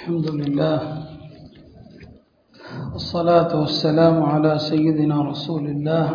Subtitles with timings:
[0.00, 0.78] الحمد لله
[2.92, 6.06] والصلاة والسلام على سيدنا رسول الله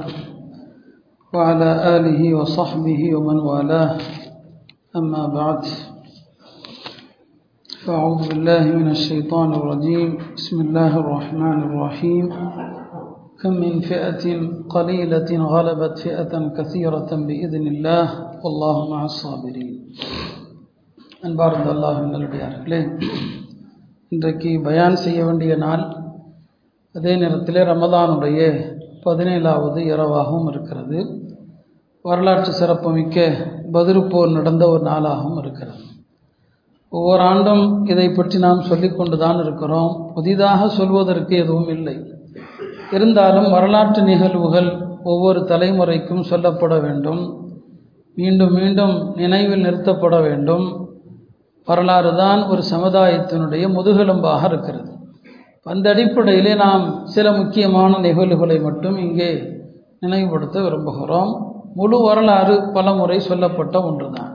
[1.34, 3.98] وعلى آله وصحبه ومن والاه
[4.96, 5.62] أما بعد
[7.86, 12.26] فأعوذ بالله من الشيطان الرجيم بسم الله الرحمن الرحيم
[13.42, 14.26] كم من فئة
[14.70, 18.06] قليلة غلبت فئة كثيرة بإذن الله
[18.44, 19.70] والله مع الصابرين
[21.28, 22.80] அன்பார்ந்த அல்லாஹ் நல்லடியார்களே
[24.09, 25.97] இன்றைக்கு பயான் செய்ய வேண்டிய நாள்
[26.93, 28.61] அதே நேரத்தில் ரமதானுடைய
[29.05, 31.25] பதினேழாவது இரவாகவும் இருக்கிறது.
[32.03, 33.31] வரலாற்று சிறப்புமிக்க
[33.73, 35.79] பதிருப்போர் நடந்த ஒரு நாளாகவும் இருக்கிறது.
[36.89, 40.13] ஒவ்வொரு ஆண்டும் இதை பற்றி நாம் சொல்லிக்கொண்டு தான் இருக்கிறோம்.
[40.15, 42.15] புதிதாக சொல்வதற்கு எதுவும் இல்லை.
[42.93, 47.53] இருந்தாலும் வரலாற்று நிகழ்வுகள் ஒவ்வொரு தலைமுறைக்கும் சொல்லப்பட வேண்டும்.
[48.15, 50.86] மீண்டும் மீண்டும் நினைவில் நிறுத்தப்பட வேண்டும்.
[51.67, 54.91] வரலாறு தான் ஒரு சமுதாயத்தினுடைய முதுகெலும்பாக இருக்கிறது.
[55.63, 59.31] அந்த அடிப்படையிலே நாம் சில முக்கியமான நிகழ்வுகளை மட்டும் இங்கே
[60.01, 61.33] நினைவுபடுத்த விரும்புகிறோம்.
[61.75, 64.33] முழு வரலாறு பல முறை சொல்லப்பட்ட ஒன்றுதான்.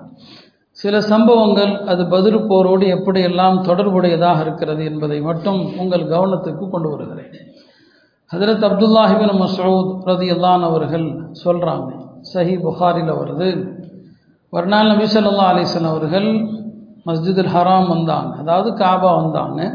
[0.71, 7.33] சில சம்பவங்கள் அது பதில் போரோடு எப்படியெல்லாம் தொடர்புடையதாக இருக்கிறது என்பதை மட்டும் உங்கள் கவனத்துக்கு கொண்டு வருகிறேன்.
[8.33, 11.89] ஹதரத் அப்துல்லாஹிபின் மசூத் ரதி அல்லான் அவர்கள் சொல்கிறாங்க
[12.33, 13.49] சஹி புகாரில் வருது.
[14.49, 16.29] ஒரு நாள் நபி சொல்லா அலிசன் அவர்கள்
[17.05, 18.35] மஸ்ஜிதுல் ஹராம் வந்தாங்க.
[18.37, 19.73] அதாவது காபா வந்தாங்க.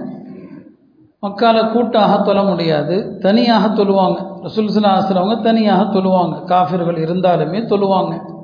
[1.22, 3.18] மக்கால கூட்டாக தொழ முடியாது.
[3.18, 4.16] தனியாக தொழுவாங்க.
[4.42, 6.44] ரசூல் ஆசிரவங்க தனியாக தொழுவாங்க.
[6.44, 8.34] காஃபிர்கள் இருந்தாலுமே தொழுவாங்க.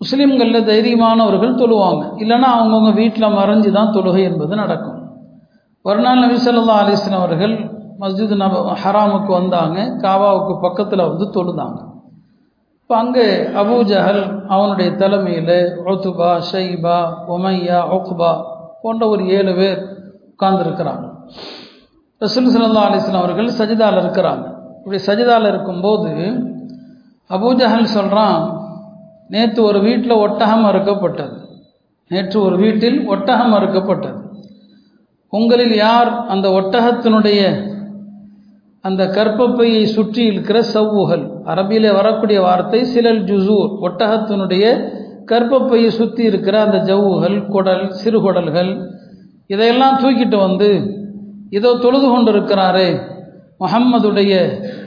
[0.00, 2.02] முஸ்லீம்களில் தைரியமானவர்கள் தொழுவாங்க.
[2.16, 5.02] இல்லைன்னா அவங்கவுங்க வீட்டில் மறைஞ்சு தான் தொழுகை என்பது நடக்கும்.
[5.82, 9.80] ஒரு நாள் நபி அலிஸ்லாம் அவர்கள் மஸ்ஜித் நப ஹராமுக்கு வந்தாங்க.
[9.80, 11.89] காபாவுக்கு பக்கத்தில் வந்து தொழுதாங்க.
[12.90, 13.24] இப்போ அங்கே
[13.60, 14.22] அபூஜஹல்
[14.54, 15.58] அவனுடைய தலைமையில்
[15.90, 16.96] ஒத்துபா ஷைபா
[17.34, 18.30] ஒமையா ஒக்குபா
[18.82, 19.78] போன்ற ஒரு ஏழு பேர்
[20.30, 21.04] உட்கார்ந்துருக்கிறாங்க.
[22.20, 24.44] ரசூல் சல்லா அலிஸ்லாம் அவர்கள் சஜிதாவில் இருக்கிறாங்க.
[24.78, 26.10] இப்படி சஜிதாவில் இருக்கும்போது
[27.36, 28.42] அபூஜஹல் சொல்கிறான்
[29.28, 31.36] நேற்று ஒரு வீட்டில் ஒட்டகம் அறுக்கப்பட்டது.
[32.08, 34.20] நேற்று ஒரு வீட்டில் ஒட்டகம் அறுக்கப்பட்டது.
[35.28, 37.40] உங்களில் யார் அந்த ஒட்டகத்தினுடைய
[38.84, 41.24] அந்த கற்பப்பையை சுற்றி இருக்கிற சவ்வுகள்.
[41.52, 44.64] அரபியில் வரக்கூடிய வார்த்தை சிலல் ஜுசூர் ஒட்டகத்தினுடைய
[45.30, 48.70] கற்பப்பையை சுற்றி இருக்கிற அந்த ஜவ்வுகள் குடல் சிறுகுடல்கள்
[49.46, 50.70] இதையெல்லாம் தூக்கிட்டு வந்து
[51.56, 52.88] இதோ தொழுது கொண்டிருக்கிறாரே
[53.58, 54.32] முகம்மதுடைய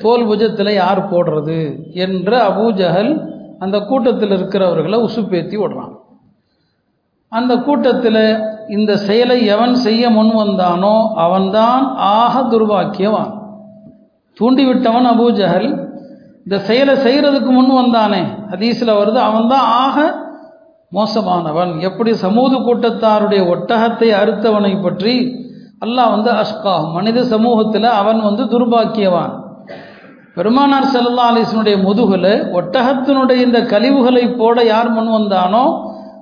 [0.04, 1.60] தோல் புஜத்தில் யார் போடுறது
[2.06, 3.12] என்று அபூஜஹல்
[3.60, 5.94] அந்த கூட்டத்தில் இருக்கிறவர்களை உசுப்பேத்தி விடுறான்
[7.32, 8.24] அந்த கூட்டத்தில்
[8.68, 10.96] இந்த செயலை எவன் செய்ய முன் வந்தானோ
[11.26, 11.86] அவன்தான்
[12.18, 13.32] ஆக துர்பாக்கியவான்.
[14.40, 15.70] தூண்டிவிட்டவன் அபூஜஹல்
[16.46, 18.22] இந்த செயலை செய்கிறதுக்கு முன் வந்தானே.
[18.52, 19.98] ஹதீஸில் வருது அவன்தான் ஆக
[20.92, 21.72] மோசமானவன்.
[21.88, 25.14] எப்படி சமூக கூட்டத்தாருடைய ஒட்டகத்தை அறுத்தவனை பற்றி
[25.86, 29.34] அல்லாஹ் வந்து அஷ்கா மனித சமூகத்தில் அவன் வந்து துர்பாக்கியவான்.
[30.36, 35.66] பெருமானார் செல்லா அலிசனுடைய முதுகில் ஒட்டகத்தினுடைய இந்த கழிவுகளை போட யார் முன் வந்தானோ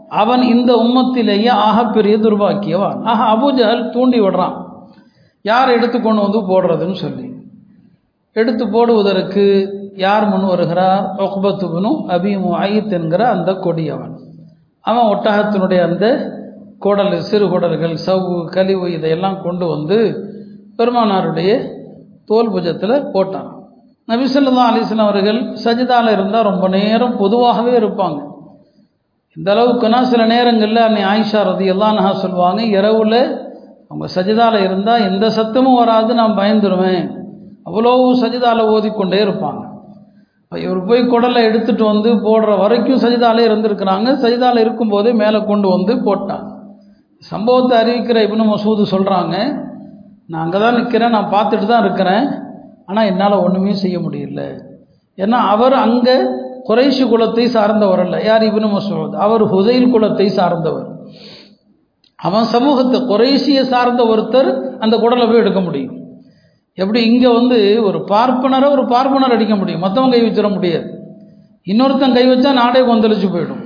[0.10, 2.98] அவன் இந்த உம்மத்திலேயே ஆகப்பெரிய துர்பாக்கியவான்.
[3.04, 4.56] ஆக அபூஜஹல் தூண்டி விடுறான்.
[5.42, 7.26] யார் எடுத்து கொண்டு வந்து போடுறதுன்னு சொல்லி.
[8.34, 11.14] எடுத்து போடுவதற்கு யார் முன் வருகிறார்?
[11.18, 14.20] ஒஹ்பத்துபனும் அபிமு ஆயித் என்கிற அந்த கொடியவன்.
[14.82, 16.32] அவன் ஒட்டகத்தினுடைய அந்த
[16.80, 20.30] குடல் சிறு குடல்கள் சவ்வு கழிவு இதையெல்லாம் கொண்டு வந்து
[20.78, 21.70] பெருமானாருடைய
[22.26, 23.50] தோல் புஜத்தில் போட்டான்.
[24.08, 28.20] நபிசல்லா அலிஸ்லாம் அவர்கள் சஜிதாவில் இருந்தால் ரொம்ப நேரம் பொதுவாகவே இருப்பாங்க.
[29.36, 33.50] இந்த அளவுக்குனா சில நேரங்களில் அன்னை ஆயிஷா ரதி எல்லாம் சொல்லுவாங்க இரவில்
[33.90, 37.21] அவங்க சஜிதாவில் இருந்தால் எந்த சத்தமும் வராது நான் பயந்துருவேன்.
[37.68, 37.92] அவ்வளோ
[38.22, 39.62] சஜிதாவில் ஓதிக்கொண்டே இருப்பாங்க.
[40.52, 44.08] இவர் போய் குடலை எடுத்துகிட்டு வந்து போடுற வரைக்கும் சஜிதாலே இருந்திருக்கிறாங்க.
[44.24, 46.48] சஜிதாவில் இருக்கும்போதே மேலே கொண்டு வந்து போட்டாங்க.
[47.32, 49.36] சம்பவத்தை அறிவிக்கிற இப்னு மசூது சொல்கிறாங்க
[50.30, 52.26] நான் அங்கே தான் நிற்கிறேன் நான் பார்த்துட்டு தான் இருக்கிறேன்.
[52.90, 54.42] ஆனால் என்னால் ஒன்றுமே செய்ய முடியல.
[55.18, 56.16] ஏன்னா அவர் அங்கே
[56.70, 58.18] குறைஷி குலத்தை சார்ந்தவர் அல்ல.
[58.30, 59.16] யார் இப்னு மசூத்?
[59.26, 60.90] அவர் ஹுதைல் குலத்தை சார்ந்தவர்.
[62.20, 64.50] அவன் சமூகத்தை குறைசியை சார்ந்த ஒருத்தர்
[64.84, 65.96] அந்த குடலை போய் எடுக்க முடியும்.
[66.78, 67.58] எப்படி இங்கே வந்து
[67.88, 69.84] ஒரு பார்ப்பனரை ஒரு பார்ப்பனர் அடிக்க முடியும்?
[69.86, 70.88] மற்றவங்க கை வச்சிட முடியாது.
[71.72, 73.64] இன்னொருத்தன் கை வச்சா நாடே கொந்தளிச்சு போயிடும்.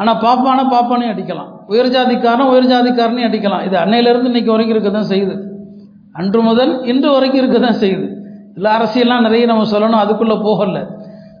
[0.00, 1.50] ஆனால் பாப்பான பாப்பானையும் அடிக்கலாம்.
[1.72, 3.62] உயர் ஜாதிக்காரன் உயர் ஜாதிக்காரனையும் அடிக்கலாம்.
[3.68, 5.36] இது அன்னையிலேருந்து இன்னைக்கு வரைக்கும் இருக்க தான் செய்யுது.
[6.20, 8.06] அன்று முதல் இன்று வரைக்கும் இருக்க தான் செய்யுது.
[8.56, 10.80] இல்லை அரசியல்லாம் நிறைய நம்ம சொல்லணும் அதுக்குள்ளே போகல.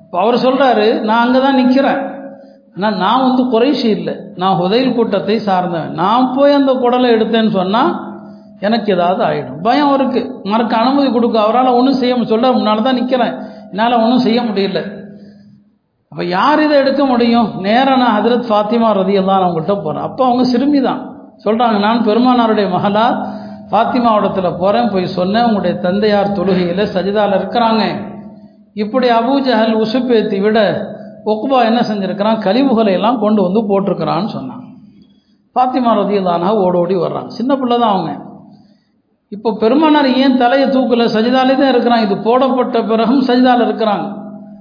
[0.04, 2.00] இப்போ அவர் சொல்கிறாரு நான் அங்கே தான் நிற்கிறேன்
[2.76, 4.14] ஆனால் நான் வந்து குறைசி இல்லை.
[4.40, 5.92] நான் உதயில் கூட்டத்தை சார்ந்தவன்.
[6.02, 7.92] நான் போய் அந்த குடலை எடுத்தேன்னு சொன்னால்
[8.66, 13.34] எனக்கு ஏதாவது ஆகிடும் பயம் இருக்குது மறக்க அனுமதி கொடுக்க அவரால் ஒன்றும் செய்ய சொல்ல முன்னால் தான் நிற்கிறேன்
[13.70, 14.80] என்னால் ஒன்றும் செய்ய முடியல.
[16.12, 17.48] அப்போ யார் இதை எடுக்க முடியும்?
[17.66, 21.00] நேராக நான் ஹதரத் ஃபாத்திமா ரதி எல்லாம் அவங்கள்ட்ட போகிறேன் அப்போ அவங்க சிறுமி தான்
[21.44, 23.04] சொல்கிறாங்க நான் பெருமானாருடைய மகளா
[23.70, 27.84] ஃபாத்திமாவிடத்தில் போகிறேன் போய் சொன்னேன் உங்களுடைய தந்தையார் தொழுகையில் சஜிதாவில் இருக்கிறாங்க.
[28.82, 30.58] இப்படி அபூஜஹல் உசுப்பேத்தி விட
[31.30, 32.42] ஒக்குபா என்ன செஞ்சுருக்கிறான்?
[32.46, 34.62] கழிவுகளை எல்லாம் கொண்டு வந்து போட்டிருக்கிறான்னு சொன்னான்.
[35.56, 38.12] ஃபாத்திமா ரதியல்லானா ஓடோடி வர்றாங்க சின்ன பிள்ளை தான் அவங்க.
[39.34, 41.04] இப்போ பெருமானார் ஏன் தலையை தூக்கல?
[41.14, 42.00] சஜிதாலே தான் இருக்கிறான்.
[42.00, 44.06] இது போடப்பட்ட பிறகும் சஜிதால இருக்கிறாங்க.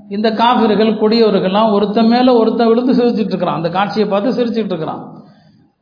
[0.09, 3.55] இந்த காவிர்கள் கொடியவர்கள்லாம் ஒருத்தன் மேலே ஒருத்தன் விழுந்து சிரிச்சிட்டு இருக்கிறான்.
[3.55, 5.01] அந்த காட்சியை பார்த்து சிரிச்சிட்டு இருக்கிறான்.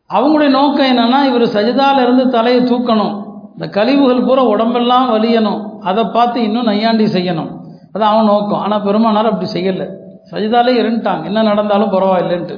[0.10, 3.14] அவங்களுடைய நோக்கம் என்னன்னா இவர் சஜிதால இருந்து தலையை தூக்கணும்.
[3.52, 5.60] இந்த கழிவுகள் பூரா உடம்பெல்லாம் வலியணும்.
[5.82, 7.52] அதை பார்த்து இன்னும் நையாண்டி செய்யணும்.
[7.94, 8.60] அது அவன் நோக்கம்.
[8.60, 9.88] ஆனால் பெருமானார் அப்படி செய்யலை.
[10.32, 11.24] சஜிதாலே இருந்துட்டாங்க.
[11.24, 12.58] என்ன நடந்தாலும் பரவாயில்லைன்ட்டு.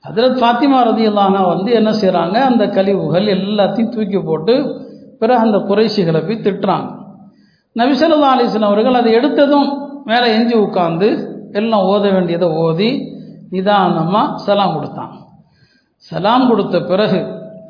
[0.00, 4.54] அதில் ஃபாத்திமா ரதியல்லானா வந்து என்ன செய்கிறாங்க அந்த கழிவுகள் எல்லாத்தையும் தூக்கி போட்டு
[5.20, 6.88] பிறகு அந்த குறைசிகளை போய் திட்டுறாங்க.
[7.76, 9.68] நபிசல்லா அலிஸ்லாம் அவர்கள் அதை எடுத்ததும்
[10.10, 11.08] மேலே எஞ்சி உட்காந்து
[11.58, 12.90] எல்லாம் ஓத வேண்டியதை ஓதி
[13.54, 15.16] நிதானமாக சலாம் கொடுத்தாங்க
[16.08, 17.20] சலாம் கொடுத்த பிறகு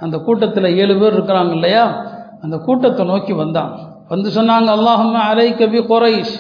[0.04, 1.84] அந்த கூட்டத்தில் ஏழு பேர் இருக்கிறாங்க இல்லையா?
[2.44, 3.72] அந்த கூட்டத்தை நோக்கி வந்தான்.
[4.12, 6.34] வந்து சொன்னாங்க அல்லாஹும்ம அலை கபி குறைஷ்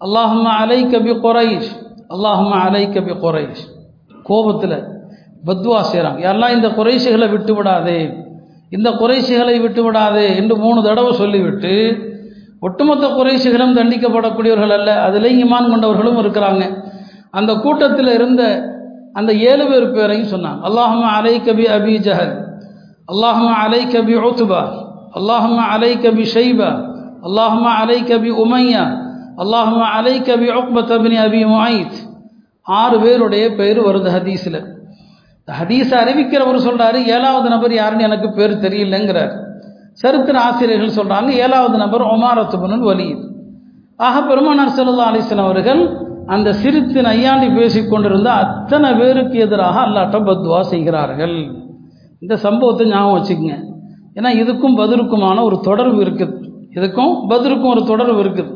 [0.00, 1.70] அல்லாஹும்ம அலை கபி குறைஷ்
[2.14, 3.62] அல்லாஹும்ம அலை கபி குறைஷ்.
[4.28, 4.76] கோபத்தில்
[5.48, 7.98] பத்வா செய்கிறாங்க யாரெல்லாம் இந்த குறைசிகளை விட்டு விடாதே
[8.72, 11.74] இந்த குறைசிகளை விட்டு விடாதே என்று மூணு தடவை சொல்லிவிட்டு
[12.62, 16.62] ஒட்டுமொத்த குறைசிகளும் தண்டிக்கப்படக்கூடியவர்கள் அல்ல அதில் ஈமான் கொண்டவர்களும் இருக்கிறாங்க.
[17.38, 18.42] அந்த கூட்டத்தில் இருந்த
[19.14, 22.32] அந்த ஏழு பேர் பேரையும் சொன்னாங்க அல்லாஹம அலை கபி அபி ஜஹல்
[23.12, 24.62] அல்லாஹம அலை கபி ஓத்துபா
[25.18, 26.70] அல்லாஹம அலை கபி ஷைபா
[27.28, 28.84] அல்லாஹம அலை கபி உமையா
[29.42, 31.96] அல்லாஹம அலை கபி உக்பத்தபினி அபி முஐத்.
[32.66, 34.60] ஆறு பேருடைய பெயர் வருது ஹதீஸில்.
[35.48, 39.32] ஹதீஸை அறிவிக்கிறவர் சொல்கிறாரு ஏழாவது நபர் யாருன்னு எனக்கு பேர் தெரியலங்கிறார்.
[40.02, 43.24] சரித்திர ஆசிரியர்கள் சொல்கிறாங்க ஏழாவது நபர் ஒமாரத்துபனுல் வலியுது
[44.06, 45.82] ஆக பெருமானார் செல்லா அலிஸ்லாம் அவர்கள்
[46.26, 51.36] அந்த சிரித்து நையாண்டி பேசிக் கொண்டிருந்த அத்தனை பேருக்கு எதிராக அல்லாட்ட பத்வா செய்கிறார்கள்.
[52.18, 53.56] இந்த சம்பவத்தை ஞாபகம் வச்சுக்கோங்க.
[54.18, 56.34] ஏன்னா இதுக்கும் பதிலுக்குமான ஒரு தொடர்பு இருக்குது.
[56.76, 58.50] இதுக்கும் பதிலுக்கும் ஒரு தொடர்பு இருக்குது.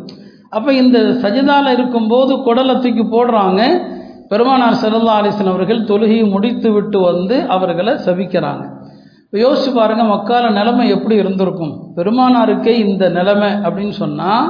[0.56, 3.62] அப்போ இந்த சஜிதாவில் இருக்கும்போது குடலை தூக்கி போடுறாங்க
[4.31, 8.65] பெருமானார் செல்லா அலிஸ்லாம் அவர்கள் தொழுகையை முடித்து விட்டு வந்து அவர்களை சபிக்கிறாங்க.
[9.25, 11.73] இப்போ யோசிச்சு பாருங்க மக்கால நிலைமை எப்படி இருந்திருக்கும்?
[11.97, 14.47] பெருமானாருக்கே இந்த நிலைமை அப்படின்னு சொன்னால்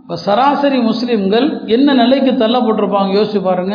[0.00, 3.74] இப்போ சராசரி முஸ்லீம்கள் என்ன நிலைக்கு தள்ளப்பட்டிருப்பாங்க யோசிச்சு பாருங்க.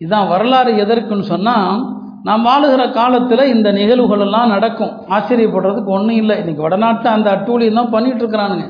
[0.00, 1.80] இதான் வரலாறு எதற்குன்னு சொன்னால்
[2.28, 4.92] நாம் வாழுகிற காலத்தில் இந்த நிகழ்வுகளெல்லாம் நடக்கும்.
[5.16, 6.36] ஆச்சரியப்படுறதுக்கு ஒன்றும் இல்லை.
[6.38, 8.66] இன்னைக்கு வடநாட்டில் அந்த அட்டூழியம் தான் பண்ணிகிட்டு இருக்கிறானுங்க.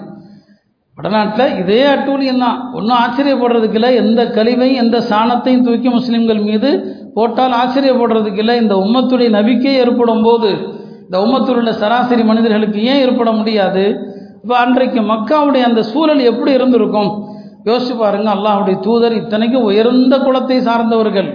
[1.00, 6.70] வடநாட்டில் இதே அட்டூழியம் தான் ஒன்றும் ஆச்சரியப்படுறதுக்கு இல்லை எந்த கழிவையும் எந்த சாணத்தையும் தூக்கி முஸ்லீம்கள் மீது
[7.14, 10.50] போட்டால் ஆச்சரியப்படுறதுக்கு இல்லை இந்த உம்மத்துடைய நபிக்கே ஏற்படும் போது
[11.06, 13.84] இந்த உம்மத்தில் உள்ள சராசரி மனிதர்களுக்கு ஏன் ஏற்பட முடியாது?
[14.42, 17.10] இப்போ அன்றைக்கு மக்காவுடைய அந்த சூழல் எப்படி இருந்திருக்கும்?
[17.68, 21.30] யோசிச்சு பாருங்க அல்லாஹுடைய தூதர் இத்தனைக்கும் உயர்ந்த குலத்தை சார்ந்தவர்கள்.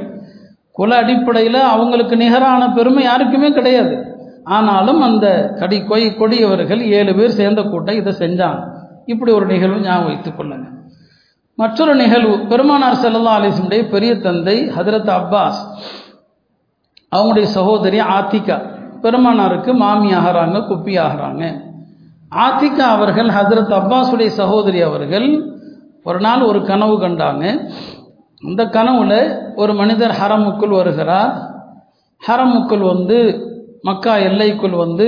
[0.79, 3.93] குல அடிப்படையில் அவங்களுக்கு நிகரான பெருமை யாருக்குமே கிடையாது.
[4.55, 5.27] ஆனாலும் அந்த
[5.59, 8.63] கடி கொய் கொடியவர்கள் ஏழு பேர் சேர்ந்த கூட்டம் இதை செஞ்சாங்க.
[9.05, 10.73] இப்படி ஒரு நிகழ்வு ஞாபகம் வைத்துக் கொள்ளுங்க.
[11.55, 15.59] மற்றொரு நிகழ்வு பெருமானார் செல்லல்லா அலிசனுடைய பெரிய தந்தை ஹதரத் அப்பாஸ்
[17.15, 21.63] அவங்களுடைய சகோதரி ஆத்திகா பெருமானாருக்கு மாமி ஆகிறாங்க குப்பி ஆகிறாங்க.
[22.35, 25.53] ஆத்திகா அவர்கள் ஹசரத் அப்பாஸுடைய சகோதரி அவர்கள்
[26.03, 27.71] ஒரு நாள் ஒரு கனவு கண்டாங்க.
[28.43, 31.33] அந்த கனவுல ஒரு மனிதர் ஹரமுக்குள் வருகிறார்.
[32.27, 33.17] ஹரமுக்குள் வந்து
[33.81, 35.07] மக்கா எல்லைக்குள் வந்து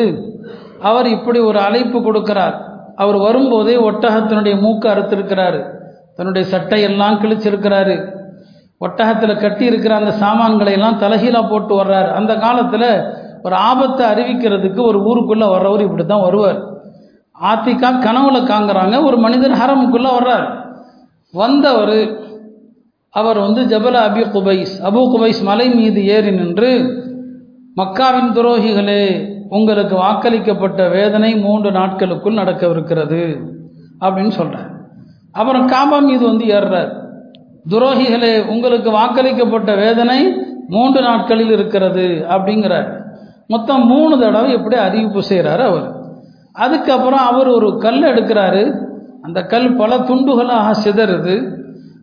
[0.82, 2.67] அவர் இப்படி ஒரு அழைப்பு கொடுக்கிறார்.
[2.98, 5.60] அவர் வரும்போதே ஒட்டகத்தினுடைய மூக்கு அறுத்திருக்கிறாரு.
[6.16, 7.96] தன்னுடைய சட்டையெல்லாம் கிழிச்சிருக்கிறாரு.
[8.86, 12.10] ஒட்டகத்தில் கட்டி இருக்கிற அந்த சாமான்களை எல்லாம் தலகீழாக போட்டு வர்றாரு.
[12.12, 12.90] அந்த காலத்தில்
[13.44, 16.60] ஒரு ஆபத்தை அறிவிக்கிறதுக்கு ஒரு ஊருக்குள்ளே வர்றவர் இப்படி தான் வருவார்.
[17.42, 19.06] ஆத்திக்கா கனவுல காங்குறாங்க.
[19.06, 20.48] ஒரு மனிதர் ஹரமுக்குள்ளே வர்றார்.
[21.32, 21.98] வந்தவர்
[23.10, 24.74] அவர் வந்து ஜபல அபி குபைஸ்.
[24.84, 26.72] அபு குபைஸ் மலை மீது ஏறி நின்று
[27.78, 29.04] மக்காவின் துரோகிகளே
[29.50, 33.40] உங்களுக்கு வாக்களிக்கப்பட்ட வேதனை மூன்று நாட்களுக்குள் நடக்கவிருக்கிறது
[34.00, 34.76] அப்படின்னு சொல்கிறார்
[35.32, 37.06] அப்புறம் காபா மீது வந்து ஏறுறார்.
[37.70, 40.34] துரோகிகளே உங்களுக்கு வாக்களிக்கப்பட்ட வேதனை
[40.68, 43.02] மூன்று நாட்களில் இருக்கிறது அப்படிங்கிறார்.
[43.48, 45.92] மொத்தம் மூணு தடவை எப்படி அறிவிப்பு செய்கிறாரு அவர்.
[46.54, 48.86] அதுக்கப்புறம் அவர் ஒரு கல் எடுக்கிறாரு.
[49.22, 51.56] அந்த கல் பல துண்டுகளாக சிதறுது.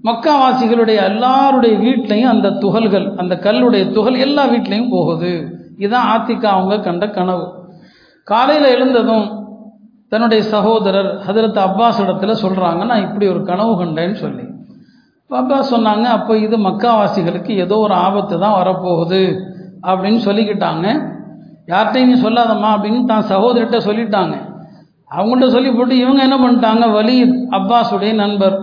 [0.04, 5.62] மக்காவாசிகளுடைய எல்லாருடைய வீட்லையும் அந்த துகள்கள் அந்த கல்லுடைய துகள் எல்லா வீட்லேயும் போகுது.
[5.78, 7.46] இதுதான் ஆத்திகா அவங்க கண்ட கனவு.
[8.24, 9.26] காலையில் எழுந்ததும்
[10.12, 14.44] தன்னுடைய சகோதரர் ஹதரத் அப்பாஸ் இடத்துல சொல்கிறாங்க நான் இப்படி ஒரு கனவு கண்டேன்னு சொல்லி.
[15.30, 19.22] அப்பாஸ் சொன்னாங்க அப்போ இது மக்காவாசிகளுக்கு ஏதோ ஒரு ஆபத்து தான் வரப்போகுது
[19.90, 20.86] அப்படின்னு சொல்லிக்கிட்டாங்க.
[21.72, 24.34] யார்கிட்டையும் நீ சொல்லாதம்மா அப்படின்னு தான் சகோதரிட்ட சொல்லிட்டாங்க.
[25.10, 28.56] அவங்கள்ட்ட சொல்லி போட்டு இவங்க என்ன பண்ணிட்டாங்க வலீத் அப்பாஸுடைய நண்பர்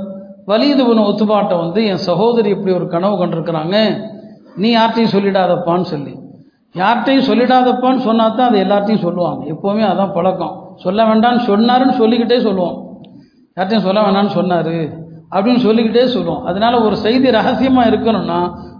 [0.46, 3.76] வலீது புன ஒத்துப்பாட்டை வந்து என் சகோதரி இப்படி ஒரு கனவு கண்டிருக்கிறாங்க
[4.56, 6.14] நீ யார்கிட்டையும் சொல்லிடாதப்பான்னு சொல்லி.
[6.76, 9.42] யார்கிட்டையும் சொல்லிடாதப்பான்னு சொன்னா தான் அது எல்லார்ட்டையும் சொல்லுவாங்க.
[9.54, 10.54] எப்போவுமே அதான் பழக்கம்.
[10.84, 12.78] சொல்ல வேண்டாம்னு சொன்னாருன்னு சொல்லிக்கிட்டே சொல்லுவோம்.
[13.58, 14.74] யார்ட்டையும் சொல்ல வேண்டாம்னு சொன்னார்
[15.34, 16.46] அப்படின்னு சொல்லிக்கிட்டே சொல்லுவோம்.
[16.50, 18.40] அதனால ஒரு செய்தி ரகசியமாக இருக்கணும்னா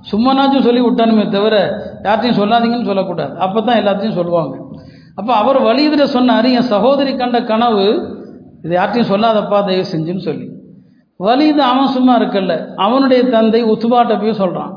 [0.10, 1.56] சும்மனாச்சும் சொல்லி விட்டானுமே தவிர
[2.08, 3.34] யார்ட்டையும் சொல்லாதீங்கன்னு சொல்லக்கூடாது.
[3.46, 4.56] அப்போ தான் எல்லாத்தையும் சொல்லுவாங்க.
[5.20, 7.86] அப்போ அவர் வழியிதில் சொன்னார் என் சகோதரி கண்ட கனவு
[8.66, 10.46] இது யார்ட்டையும் சொல்லாதப்பா தயவு செஞ்சுன்னு சொல்லி.
[11.20, 12.54] வலிது அவன் சும்மா இருக்கல்ல.
[12.86, 14.72] அவனுடைய தந்தை உத்துபாட்ட போய் சொல்கிறான்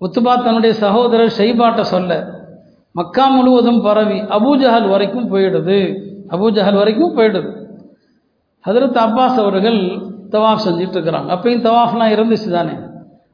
[0.00, 2.36] உத்துபா தன்னுடைய சகோதரர் செய்பாட்டை சொல்ல
[2.92, 5.96] மக்கா முழுவதும் பரவி அபூஜஹல் வரைக்கும் போயிடுது.
[6.28, 7.66] அபூஜஹல் வரைக்கும் போயிடுது.
[8.66, 9.78] ஹதரத் அப்பாஸ் அவர்கள்
[10.30, 12.72] தவாஃப் செஞ்சுட்டு இருக்கிறாங்க அப்பயும் தவாஃப்லாம் இருந்துச்சு தானே.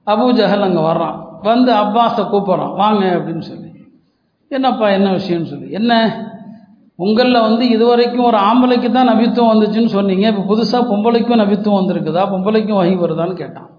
[0.07, 1.23] அபூஜஹல் அங்கே வர்றான்.
[1.43, 2.77] வந்து அப்பாஸை கூப்பிட்றான்.
[2.77, 3.69] வாங்க அப்படின்னு சொல்லி.
[4.49, 5.71] என்னப்பா என்ன விஷயம்னு சொல்லி?
[5.71, 6.19] என்ன?
[6.97, 10.29] உங்களில் வந்து இதுவரைக்கும் ஒரு ஆம்பளைக்கு தான் நபித்துவம் வந்துச்சுன்னு சொன்னீங்க.
[10.29, 12.23] இப்போ புதுசாக பொம்பளைக்கும் நபித்துவம் வந்திருக்குதா?
[12.33, 13.71] பொம்பளைக்கும் வகி வருதான்னு கேட்டான்.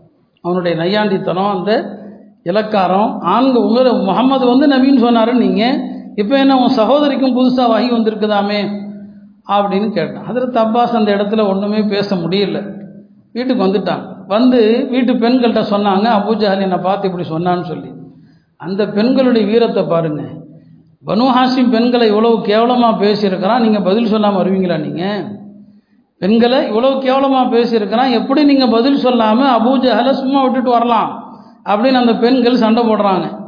[0.41, 2.03] அவனுடைய நையாண்டித்தனம் அந்த
[2.45, 3.19] இலக்காரம்.
[3.19, 5.77] ஆண்கள் உங்களை முகமது வந்து நபின்னு சொன்னார் நீங்கள்
[6.21, 8.59] இப்போ என்ன உன் சகோதரிக்கும் புதுசாக வகி வந்திருக்குதாமே?
[9.55, 10.27] அப்படின்னு கேட்டான்.
[10.29, 12.59] அதில் தப்பாஸ் அந்த இடத்துல ஒன்றுமே பேச முடியல.
[13.31, 14.03] வீட்டுக்கு வந்துட்டான்.
[14.27, 17.89] வந்து வீட்டு பெண்கள்கிட்ட சொன்னாங்க அபூஜஹல் என்னை பார்த்து இப்படி சொன்னான்னு சொல்லி.
[18.57, 20.21] அந்த பெண்களுடைய வீரத்தை பாருங்க.
[21.03, 23.63] பனுஹாசிம் பெண்களை இவ்வளவு கேவலமாக பேசியிருக்கிறான்.
[23.65, 25.21] நீங்கள் பதில் சொல்லாமல் வருவீங்களா நீங்கள்
[26.21, 28.11] பெண்களை இவ்வளவு கேவலமாக பேசியிருக்கிறான்.
[28.19, 31.09] எப்படி நீங்கள் பதில் சொல்லாமல் அபூஜஹலை சும்மா விட்டுட்டு வரலாம்?
[31.65, 33.39] அப்படின்னு அந்த பெண்கள் சண்டை போடுறாங்க.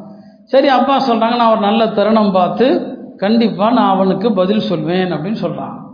[0.43, 5.85] சரி அப்பா சொல்கிறாங்க நான் ஒரு நல்ல தருணம் பார்த்து கண்டிப்பாக நான் அவனுக்கு பதில் சொல்வேன் அப்படின்னு சொல்கிறான்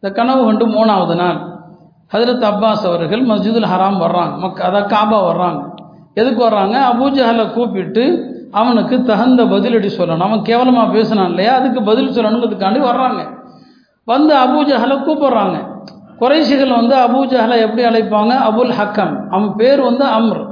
[0.00, 1.50] இந்த கனவு கண்டு மூணாவது நாள்
[2.14, 5.70] ஹதரத் அப்பாஸ் அவர்கள் மஸ்ஜிதுல் ஹராம் வர்றாங்க மக் அதாவது காபா வர்றாங்க.
[6.14, 6.76] எதுக்கு வர்றாங்க?
[6.92, 10.18] அபூஜஹலை கூப்பிட்டு அவனுக்கு தகுந்த பதிலடி சொல்லணும்.
[10.18, 11.54] அவன் கேவலமாக பேசினான் இல்லையா?
[11.54, 13.38] அதுக்கு பதில் சொல்லணுங்கிறதுக்காண்டி வர்றாங்க.
[14.04, 15.66] வந்து அபூஜஹலை கூப்பிட்றாங்க.
[16.18, 18.32] குறைசிகள் வந்து அபூஜஹலை எப்படி அழைப்பாங்க?
[18.50, 19.28] அபுல் ஹக்கம்.
[19.30, 20.51] அவன் பேர் வந்து அம்ர்.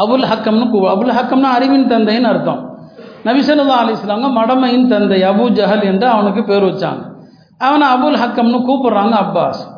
[0.00, 2.78] அபுல் ஹக்கம்னு கூ அபுல் ஹக்கம்னா அறிவின் தந்தைன்னு அர்த்தம்.
[3.24, 7.14] நபிசல்லா அலிஸ்லாங்க மடமையின் தந்தை அபு ஜஹல் என்று அவனுக்கு பேர் வச்சாங்க.
[7.58, 9.74] அவனை அபுல் ஹக்கம்னு கூப்பிட்றாங்க அப்பாஸ்.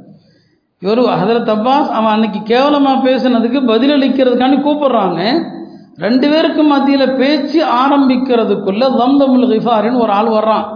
[0.82, 5.20] இவர் ஹசரத் அப்பாஸ் அவன் அன்னைக்கு கேவலமாக பேசினதுக்கு பதிலளிக்கிறதுக்காண்டி கூப்பிடுறாங்க.
[6.04, 10.66] ரெண்டு பேருக்கு மத்தியில் பேச்சு ஆரம்பிக்கிறதுக்குள்ள தம்தமுல் கிஃபாரின்னு ஒரு ஆள் வர்றான்.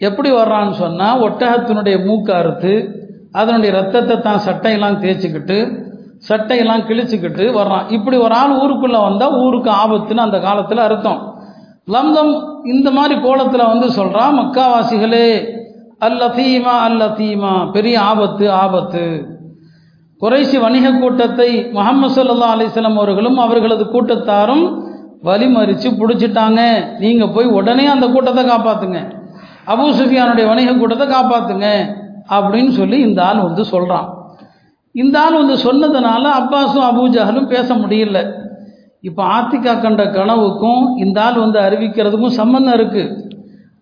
[0.00, 2.72] எப்படி வர்றான்னு சொன்னால் ஒட்டகத்தினுடைய மூக்கு அறுத்து
[3.40, 5.58] அதனுடைய ரத்தத்தை தான் சட்டையெல்லாம் தேய்ச்சிக்கிட்டு
[6.28, 7.86] சட்டையெல்லாம் கிழிச்சுக்கிட்டு வர்றான்.
[7.96, 11.20] இப்படி ஒரு ஆள் ஊருக்குள்ளே வந்தால் ஊருக்கு ஆபத்துன்னு அந்த காலத்தில் அர்த்தம்.
[11.94, 12.32] லம்தம்
[12.74, 15.26] இந்த மாதிரி கோலத்தில் வந்து சொல்கிறான் மக்காவாசிகளே
[16.06, 19.04] அல்லத்தீமா அல்லத்தீமா பெரிய ஆபத்து ஆபத்து.
[20.20, 24.64] குறைசி வணிக கூட்டத்தை முகமது சல்லா அலிஸ்லாம் அவர்களும் அவர்களது கூட்டத்தாரும்
[25.28, 26.60] வழிமறித்து பிடிச்சிட்டாங்க.
[27.02, 29.00] நீங்கள் போய் உடனே அந்த கூட்டத்தை காப்பாற்றுங்க
[29.72, 31.68] அபு சுஃபியானுடைய வணிக கூட்டத்தை காப்பாற்றுங்க
[32.36, 34.08] அப்படின்னு சொல்லி இந்த ஆள் வந்து சொல்கிறான்
[34.94, 38.18] இந்த ஆள் வந்து சொன்னதுனால அப்பாஸும் அபூஜஹலும் பேச முடியல.
[39.08, 43.12] இப்போ ஆத்திகா கண்ட கனவுக்கும் இந்த ஆள் வந்து அறிவிக்கிறதுக்கும் சம்மந்தம் இருக்குது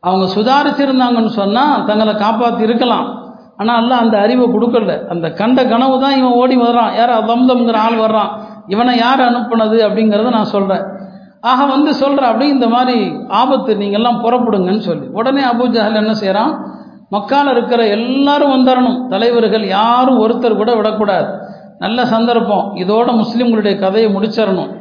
[0.06, 3.06] அவங்க சுதாரிச்சிருந்தாங்கன்னு சொன்னால் தங்களை காப்பாற்றி இருக்கலாம்.
[3.60, 4.94] ஆனால் அல்ல அந்த அறிவை கொடுக்கல.
[5.12, 6.92] அந்த கண்ட கனவு தான் இவன் ஓடி வர்றான்.
[6.98, 8.30] யார் தம்தம்ங்கிற ஆள் வர்றான்.
[8.74, 10.84] இவனை யார் அனுப்புனது அப்படிங்கிறத நான் சொல்கிறேன்
[11.50, 12.96] ஆக வந்து சொல்கிற அப்படி இந்த மாதிரி
[13.40, 15.06] ஆபத்து நீங்கள்லாம் புறப்படுங்கன்னு சொல்லி.
[15.18, 16.52] உடனே அபுஜஹல் என்ன செய்கிறான்
[17.14, 21.28] மக்கால் இருக்கிற எல்லாரும் வந்துடணும் தலைவர்கள் யாரும் ஒருத்தர் கூட விடக்கூடாது.
[21.84, 22.64] நல்ல சந்தர்ப்பம்.
[22.82, 24.72] இதோட முஸ்லீம்களுடைய கதையை முடிச்சிடணும்.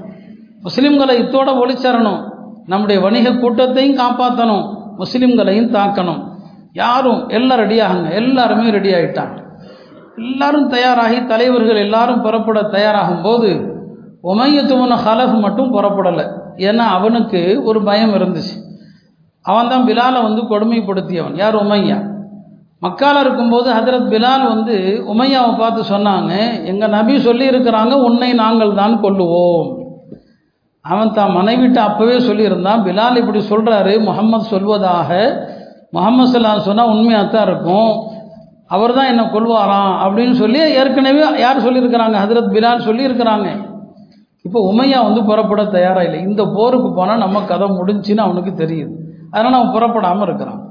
[0.65, 2.19] முஸ்லீம்களை இத்தோட ஒழிச்சரணும்
[2.71, 4.65] நம்முடைய வணிக கூட்டத்தையும் காப்பாற்றணும்
[5.01, 6.21] முஸ்லீம்களையும் தாக்கணும்.
[6.73, 9.35] யாரும் எல்லாம் ரெடியாகுங்க எல்லாருமே ரெடி ஆகிட்டாங்க
[10.17, 13.49] எல்லாரும் தயாராகி தலைவர்கள் எல்லாரும் புறப்பட தயாராகும் போது
[14.23, 16.25] உமையத்துவன ஹலஃப் மட்டும் புறப்படலை.
[16.57, 18.55] ஏன்னா அவனுக்கு ஒரு பயம் இருந்துச்சு.
[19.45, 21.35] அவன் தான் பிலாலை வந்து கொடுமைப்படுத்தியவன்.
[21.35, 21.97] யார் உமையா?
[22.85, 24.75] மக்கால இருக்கும்போது ஹதரத் பிலால் வந்து
[25.11, 29.69] உமையாவை பார்த்து சொன்னாங்க எங்கள் நபி சொல்லியிருக்கிறாங்க உன்னை நாங்கள் தான் கொள்ளுவோம்
[30.91, 35.09] அவன் தான் மனைவிட்டு அப்போவே சொல்லியிருந்தான் பிலால் இப்படி சொல்கிறாரு முகம்மது சொல்வதாக.
[35.95, 37.91] முகமது சலான் சொன்னால் உண்மையாக தான் இருக்கும்.
[38.75, 42.15] அவர் தான் என்னை கொள்வாராம் அப்படின்னு சொல்லி ஏற்கனவே யார் சொல்லியிருக்கிறாங்க?
[42.23, 43.47] ஹதரத் பிலால் சொல்லியிருக்கிறாங்க.
[44.45, 46.19] இப்போ உமையா வந்து புறப்பட தயாராக இல்லை.
[46.29, 48.93] இந்த போருக்கு போனால் நம்ம கதை முடிஞ்சுன்னு அவனுக்கு தெரியுது.
[49.31, 50.61] அதனால் அவன் புறப்படாமல் இருக்கிறான்.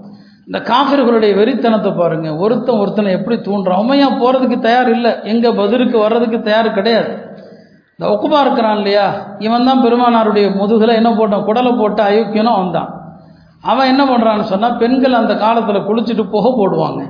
[0.49, 3.83] இந்த காஃபிர்களுடைய வெறித்தனத்தை பாருங்கள் ஒருத்தன் ஒருத்தனை எப்படி தூண்டுறான்?
[3.85, 5.13] உமையா போகிறதுக்கு தயார் இல்லை.
[5.33, 7.13] எங்கே பதிலுக்கு வர்றதுக்கு தயார் கிடையாது.
[7.99, 9.05] இந்த ஒக்குபா இருக்கிறான் இல்லையா?
[9.39, 11.45] இவன் தான் பெருமானாருடைய முதுகில் என்ன போட்டான்?
[11.49, 12.91] குடலை போட்டு அயோக்கியனும் வந்தான்
[13.71, 17.01] அவன் என்ன பண்ணுறான்னு சொன்னால் பெண்கள் அந்த காலத்தில் குளிச்சுட்டு புகை போடுவாங்க.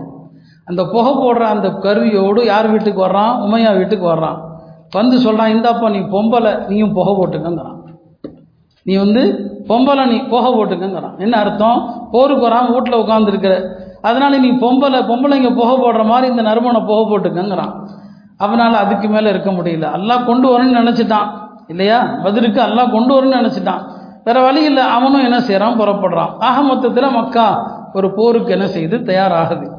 [0.69, 3.33] அந்த புகை போடுற அந்த கருவியோடு யார் வீட்டுக்கு வர்றான்?
[3.47, 4.39] உமையா வீட்டுக்கு வர்றான்.
[4.99, 7.81] வந்து சொல்கிறான் இந்தாப்பா நீ பொம்பளை நீயும் புகை போட்டுக்கங்கிறான்.
[8.87, 9.23] நீ வந்து
[9.71, 11.17] பொம்பளை நீ புகை போட்டுக்கங்கிறான்.
[11.19, 11.79] என்ன அர்த்தம்?
[12.15, 13.55] போருக்கு வராமல் வீட்டில் உட்காந்துருக்கிற
[14.09, 17.75] அதனால நீ பொம்பளை பொம்பளைங்க புகை போடுற மாதிரி இந்த நறுமணம் புகை போட்டுக்கங்கிறான்.
[18.37, 19.99] அவனால் அதுக்கு மேலே இருக்க முடியல.
[19.99, 21.29] அல்லாஹ் கொண்டு வரணும்னு நினச்சிட்டான்.
[21.69, 22.19] இல்லையா?
[22.23, 23.83] பதிலுக்கு அல்லாஹ் கொண்டு வரணும்னு நினச்சிட்டான்.
[24.25, 24.83] வேற வழி இல்லை.
[24.83, 26.37] அவனும் என்ன செய்கிறான் புறப்படுறான்.
[26.39, 28.99] ஆக மொத்தத்தில் மக்கா ஒரு போருக்கு என்ன செய்து?
[28.99, 29.71] தயாராகுது.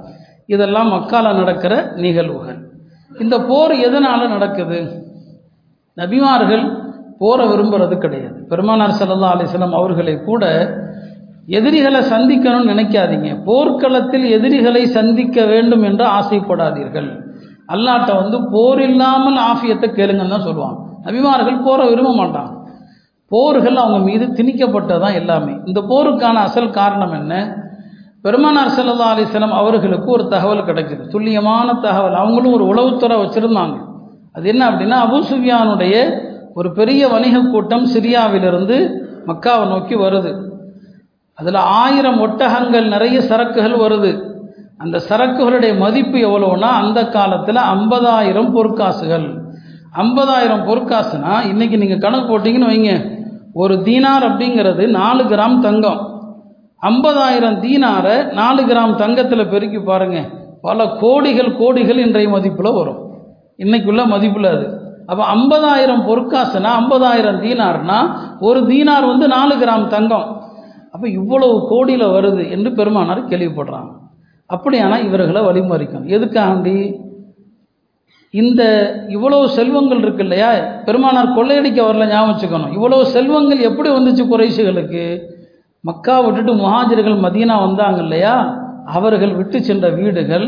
[0.46, 2.58] இதெல்லாம் மக்கால நடக்கிற நிகழ்வுகள்.
[3.20, 5.06] இந்த போர் எதனால் நடக்குது?
[5.98, 6.86] நபிமார்கள்
[7.18, 8.46] போரை விரும்புறது கிடையாது.
[8.50, 10.74] பெருமானார் சல்லா அலிஸ்லாம் அவர்களை கூட
[11.46, 13.44] எதிரிகளை சந்திக்கணும்னு நினைக்காதீங்க.
[13.44, 17.27] போர்க்களத்தில் எதிரிகளை சந்திக்க வேண்டும் என்று ஆசைப்படாதீர்கள்.
[17.68, 20.80] அல்லாட்ட வந்து போர் இல்லாமல் ஆஃபியத்தை கேளுங்கன்னு தான் சொல்லுவாங்க.
[21.04, 22.56] நபிமார்கள் போரை விரும்ப மாட்டாங்க.
[23.30, 25.54] போர்கள் அவங்க மீது திணிக்கப்பட்டதான் எல்லாமே.
[25.66, 27.56] இந்த போருக்கான அசல் காரணம் என்ன?
[28.22, 31.08] பெருமானார் சல்லா அலிஸ்லாம் அவர்களுக்கு ஒரு தகவல் கிடைக்குது.
[31.08, 32.14] துல்லியமான தகவல்.
[32.14, 33.78] அவங்களும் ஒரு உளவுத்துறை வச்சுருந்தாங்க.
[34.34, 40.46] அது என்ன அப்படின்னா அபு சுஃபியானுடைய ஒரு பெரிய வணிக கூட்டம் சிரியாவிலிருந்து மக்காவை நோக்கி வருது.
[41.34, 44.37] அதில் ஆயிரம் ஒட்டகங்கள் நிறைய சரக்குகள் வருது.
[44.78, 49.28] அந்த சரக்குகளுடைய மதிப்பு எவ்வளோன்னா அந்த காலத்தில் ஐம்பதாயிரம் பொற்காசுகள்.
[49.94, 52.92] ஐம்பதாயிரம் பொற்காசுனா இன்றைக்கி நீங்கள் கணக்கு போட்டிங்கன்னு வைங்க.
[53.54, 56.02] ஒரு தீனார் அப்படிங்கிறது நாலு கிராம் தங்கம்.
[56.82, 60.28] ஐம்பதாயிரம் தீனாரை நாலு கிராம் தங்கத்தில் பெருக்கி பாருங்கள்
[60.62, 63.00] பல கோடிகள் கோடிகள் இன்றைய மதிப்பில் வரும்.
[63.58, 64.66] இன்றைக்குள்ள மதிப்பில் அது.
[65.06, 68.00] அப்போ ஐம்பதாயிரம் பொற்காசுனா ஐம்பதாயிரம் தீனார்னா
[68.40, 70.28] ஒரு தீனார் வந்து நாலு கிராம் தங்கம்.
[70.92, 73.92] அப்போ இவ்வளவு கோடியில் வருது என்று பெருமானார் கேள்விப்படுறாங்க.
[74.50, 76.78] அப்படியானா இவர்களை வழிமறிக்கணும் எதுக்காண்டி?
[78.34, 78.62] இந்த
[79.08, 80.50] இவ்வளவு செல்வங்கள் இருக்கு இல்லையா?
[80.86, 82.72] பெருமானார் கொள்ளையடிக்க வரல ஞாபகம் வச்சுக்கணும்.
[82.72, 85.04] இவ்வளவு செல்வங்கள் எப்படி வந்துச்சு குறைசுகளுக்கு
[85.84, 88.36] மக்கா விட்டுட்டு முஹாஜர்கள் மதீனா வந்தாங்க இல்லையா?
[88.98, 90.48] அவர்கள் விட்டு சென்ற வீடுகள்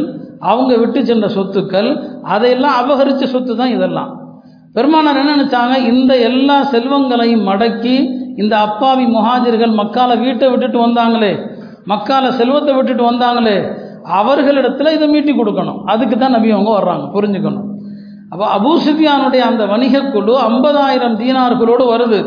[0.51, 1.89] அவங்க விட்டு சென்ற சொத்துக்கள்
[2.34, 4.12] அதையெல்லாம் அபகரித்த சொத்து தான் இதெல்லாம்.
[4.75, 5.75] பெருமானார் என்ன நினைச்சாங்க?
[5.91, 7.96] இந்த எல்லா செல்வங்களையும் மடக்கி
[8.36, 11.32] இந்த அப்பாவி முஹாஜர்கள் மக்கால வீட்டை விட்டுட்டு வந்தாங்களே
[11.88, 13.58] மக்கால செல்வத்தை விட்டுட்டு வந்தாங்களே
[14.03, 15.83] அவர்களிடத்தில் இதை மீட்டி கொடுக்கணும்.
[15.85, 17.05] அதுக்கு தான் நபி அவங்க வர்றாங்க.
[17.15, 17.65] புரிஞ்சுக்கணும்.
[18.29, 22.19] அப்போ அபூசுஃபியானுடைய அந்த வணிக குழு ஐம்பதாயிரம் தீனார்களோடு வருது.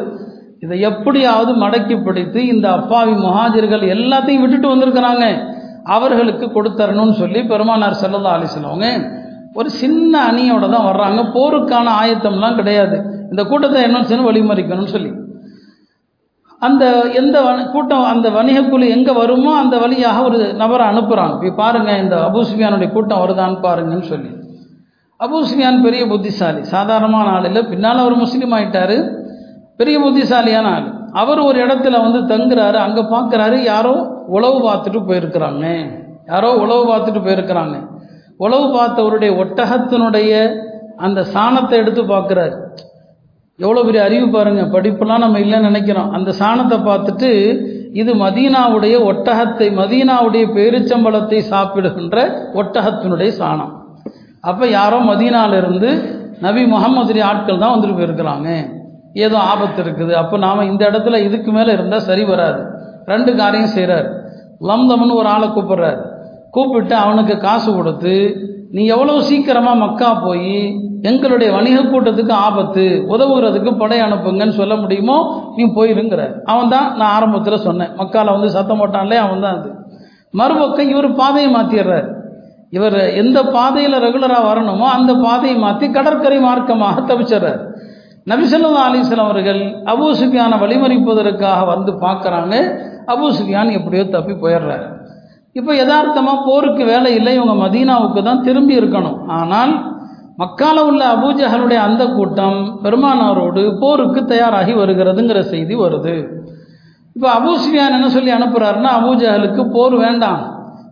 [0.60, 5.50] இதை எப்படியாவது மடக்கி பிடித்து இந்த அப்பாவி முஹாஜிர்கள் எல்லாத்தையும் விட்டுட்டு வந்திருக்கிறாங்க.
[5.84, 8.88] அவர்களுக்கு கொடுத்தரணும்னு சொல்லி பெருமானார் செல்லதா அலிஸ்லவங்க
[9.54, 11.20] ஒரு சின்ன அணியோட தான் வர்றாங்க.
[11.34, 12.96] போருக்கான ஆயத்தம்லாம் கிடையாது.
[13.30, 14.28] இந்த கூட்டத்தை என்ன செய்யணும்?
[14.30, 15.10] வழிமறிக்கணும்னு சொல்லி.
[16.66, 16.84] அந்த
[17.20, 17.36] எந்த
[17.72, 23.22] கூட்டம் அந்த வணிகக்குழு எங்கே வருமோ அந்த வழியாக ஒரு நபரை அனுப்புகிறாங்க இப்போ பாருங்கள் இந்த அபூசுஃபியானுடைய கூட்டம்
[23.22, 24.30] வருதான்னு பாருங்கன்னு சொல்லி.
[25.24, 26.60] அபூசுஃபியான் பெரிய புத்திசாலி.
[26.74, 27.62] சாதாரணமான ஆள் இல்லை.
[27.72, 28.96] பின்னால் அவர் முஸ்லீம் ஆகிட்டார்
[29.80, 30.86] பெரிய புத்திசாலியான ஆள்.
[31.22, 32.78] அவர் ஒரு இடத்துல வந்து தங்குறாரு.
[32.86, 33.94] அங்கே பார்க்குறாரு யாரோ
[34.36, 35.64] உழவு பார்த்துட்டு போயிருக்கிறாங்க.
[36.32, 37.76] யாரோ உழவு பார்த்துட்டு போயிருக்கிறாங்க.
[38.44, 40.32] உழவு பார்த்தவருடைய ஒட்டகத்தினுடைய
[41.06, 42.56] அந்த சாணத்தை எடுத்து பார்க்குறாரு
[43.58, 46.10] எவ்வளோ பெரிய அறிவு பாருங்கள் படிப்பெல்லாம் நம்ம இல்லைன்னு நினைக்கிறோம்.
[46.16, 47.30] அந்த சாணத்தை பார்த்துட்டு
[48.00, 52.16] இது மதீனாவுடைய ஒட்டகத்தை மதீனாவுடைய பேரிச்சம்பளத்தை சாப்பிடுகின்ற
[52.60, 53.72] ஒட்டகத்தினுடைய சாணம்.
[54.50, 55.90] அப்போ யாரோ மதீனாலிருந்து
[56.46, 58.48] நபி முகமது ஆட்கள் தான் வந்துட்டு போயிருக்கிறாங்க.
[59.24, 60.12] ஏதோ ஆபத்து இருக்குது.
[60.20, 62.62] அப்போ நாம் இந்த இடத்துல இதுக்கு மேலே இருந்தால் சரி வராது.
[63.12, 64.08] ரெண்டு காரியம் செய்கிறார்
[64.68, 66.00] லம்தம்னு ஒரு ஆளை கூப்பிட்றாரு.
[66.54, 68.14] கூப்பிட்டு அவனுக்கு காசு கொடுத்து
[68.76, 70.54] நீ எவ்வளோ சீக்கிரமாக மக்கா போய்
[71.10, 75.16] எங்களுடைய வணிக கூட்டத்துக்கு ஆபத்து உதவுகிறதுக்கு படை அனுப்புங்கன்னு சொல்ல முடியுமோ
[75.56, 77.92] நீ போயிருங்கிற அவன் தான் நான் ஆரம்பத்தில் சொன்னேன்.
[78.00, 79.70] மக்கால வந்து சத்தம் போட்டான்லே அவன் தான் அது.
[80.40, 82.08] மறுபக்கம் இவர் பாதையை மாற்றிடுறார்
[82.76, 87.60] இவர் எந்த பாதையில் ரெகுலராக வரணுமோ அந்த பாதையை மாற்றி கடற்கரை மார்க்கமாக தவிச்சிடுறார்.
[88.30, 89.60] நபிசல்லா அலிஸ்லாம் அவர்கள்
[89.92, 92.54] அபூ சுஃபியானை வழிமறிப்பதற்காக வந்து பார்க்குறாங்க.
[93.12, 94.86] அபூ சுஃபியான் எப்படியோ தப்பி போயிடுறாரு.
[95.58, 99.18] இப்போ யதார்த்தமாக போருக்கு வேலை இல்லை இவங்க மதீனாவுக்கு தான் திரும்பி இருக்கணும்.
[99.38, 99.72] ஆனால்
[100.42, 106.14] மக்கால உள்ள அபூஜஹலுடைய அந்த கூட்டம் பெருமானாரோடு போருக்கு தயாராகி வருகிறதுங்கிற செய்தி வருது.
[107.16, 110.40] இப்போ அபூசியான் என்ன சொல்லி அனுப்புகிறாருன்னா அபூஜஹலுக்கு போர் வேண்டாம்.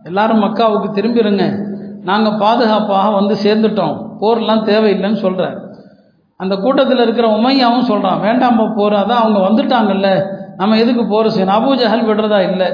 [0.09, 1.45] எல்லாரும் மக்காவுக்கு திரும்பிடுங்க
[2.09, 3.97] நாங்கள் பாதுகாப்பாக வந்து சேர்ந்துட்டோம்.
[4.21, 5.57] போர்லாம் தேவையில்லைன்னு சொல்கிறார்
[6.39, 10.09] அந்த கூட்டத்தில் இருக்கிற உமையாவும் சொல்கிறான் வேண்டாம் போர் அதான் அவங்க வந்துட்டாங்கல்ல.
[10.59, 11.57] நம்ம எதுக்கு போர் செய்யணும்?
[11.59, 12.69] அபூஜஹல் விடுறதா இல்லை.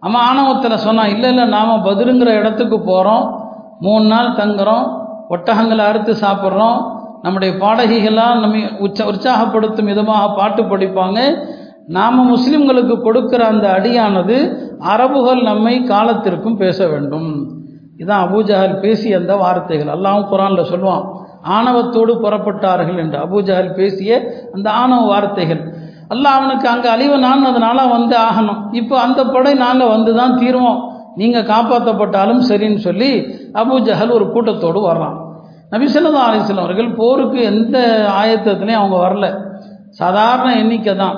[0.00, 3.44] அம்மா ஆணவத்தில் சொன்னான் இல்லை இல்லை நாம் பதிலுங்கிற இடத்துக்கு போகிறோம்
[3.80, 4.86] மூணு நாள் தங்குறோம்.
[5.28, 6.94] ஒட்டகங்களை அறுத்து சாப்பிட்றோம்.
[7.22, 11.44] நம்முடைய பாடகிகளாக நம்ம உச்ச உற்சாகப்படுத்தும் விதமாக பாட்டு படிப்பாங்க.
[11.86, 17.50] நாம் முஸ்லிம்களுக்கு கொடுக்கிற அந்த அடியானது அரபுகள் நம்மை காலத்திற்கும் பேச வேண்டும்.
[17.98, 19.98] இதான் அபூஜஹல் பேசிய அந்த வார்த்தைகள்.
[19.98, 21.04] அல்லாவும் குரானில் சொல்லுவான்
[21.48, 25.75] ஆணவத்தோடு புறப்பட்டார்கள் என்று அபூஜஹல் பேசிய அந்த ஆணவ வார்த்தைகள்.
[26.12, 28.60] அல்ல அவனுக்கு அங்கே அழிவு நான் அதனால் வந்து ஆகணும்.
[28.80, 30.80] இப்போ அந்த படை நாங்கள் வந்து தான் தீருவோம்.
[31.20, 33.10] நீங்கள் காப்பாற்றப்பட்டாலும் சரின்னு சொல்லி
[33.60, 35.16] அபு ஜஹல் ஒரு கூட்டத்தோடு வர்றான்.
[35.74, 37.76] நபிசல்லா அலிஸ்லாம் அவர்கள் போருக்கு எந்த
[38.20, 39.26] ஆயத்தத்துலேயும் அவங்க வரல.
[40.00, 41.16] சாதாரண எண்ணிக்கை தான்.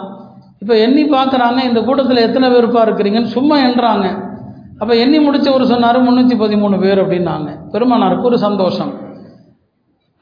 [0.62, 4.06] இப்போ எண்ணி பார்க்குறாங்க இந்த கூட்டத்தில் எத்தனை பேருப்பா இருக்கிறீங்கன்னு சும்மா எண்ணுறாங்க
[4.80, 7.50] அப்போ எண்ணி முடிச்ச ஒரு சொன்னார் முந்நூற்றி பதிமூணு பேர் அப்படின்னாங்க.
[7.72, 8.90] பெருமானாருக்கு ஒரு சந்தோஷம்.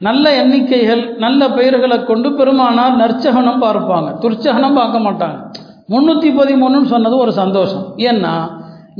[0.05, 4.09] நல்ல எண்ணிக்கைகள் நல்ல பெயர்களை கொண்டு பெருமானார் நற்சகனம் பார்ப்பாங்க.
[4.23, 5.37] துர்ச்சகனம் பார்க்க மாட்டாங்க.
[5.93, 7.85] முந்நூற்றி பதிமூணுன்னு சொன்னது ஒரு சந்தோஷம்.
[8.09, 8.33] ஏன்னா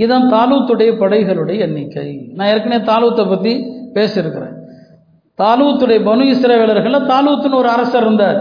[0.04, 2.08] இதான் தாலூத்துடைய படைகளுடைய எண்ணிக்கை.
[2.38, 3.54] நான் ஏற்கனவே தாலூத்தை பற்றி
[3.96, 4.56] பேசியிருக்கிறேன்.
[5.40, 8.40] தாலூத்துடைய பனு இஸ்ரேவேலர்களில் தாலூத்துன்னு ஒரு அரசர் இருந்தார்.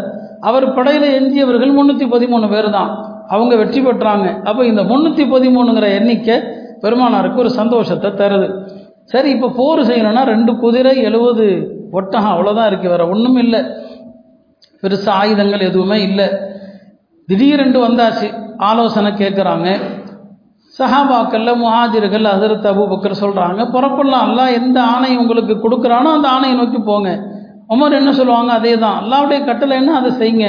[0.48, 2.90] அவர் படையில் எஞ்சியவர்கள் முந்நூற்றி பதிமூணு பேர் தான்.
[3.34, 4.26] அவங்க வெற்றி பெற்றாங்க.
[4.48, 6.36] அப்போ இந்த முந்நூற்றி பதிமூணுங்கிற எண்ணிக்கை
[6.82, 8.48] பெருமானாருக்கு ஒரு சந்தோஷத்தை தருது.
[9.12, 11.44] சரி இப்போ போர் செய்யணும்னா ரெண்டு குதிரை எழுபது
[11.98, 13.60] ஒட்டகம் அவ்வளோதான் இருக்குது வேறு ஒன்றும் இல்லை.
[14.82, 16.26] பெருசு ஆயுதங்கள் எதுவுமே இல்லை.
[17.28, 18.28] திடீரென்று வந்தாச்சு.
[18.70, 19.68] ஆலோசனை கேட்குறாங்க
[20.78, 27.10] சஹாபாக்கள்ல முஹாஜிர்கள் ஹசரத் அபுபக்கர் சொல்கிறாங்க புறப்படலாம் அல்லா எந்த ஆணை உங்களுக்கு கொடுக்குறானோ அந்த ஆணையை நோக்கி போங்க.
[27.74, 28.52] உமர் என்ன சொல்லுவாங்க?
[28.58, 30.48] அதே தான் அல்லாவுடைய கட்டளைன்னா அதை செய்யுங்க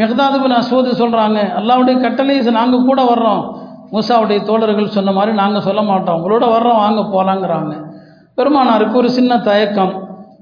[0.00, 3.42] மெஹதாதுபின் அசோது சொல்கிறாங்க அல்லாவுடைய கட்டளை நாங்கள் கூட வர்றோம்.
[3.92, 6.18] மூசாவுடைய தோழர்கள் சொன்ன மாதிரி நாங்கள் சொல்ல மாட்டோம்.
[6.18, 7.74] உங்களோட வர்றோம் வாங்க போகலாங்கிறாங்க
[8.38, 9.94] பெருமானாருக்கு ஒரு சின்ன தயக்கம்.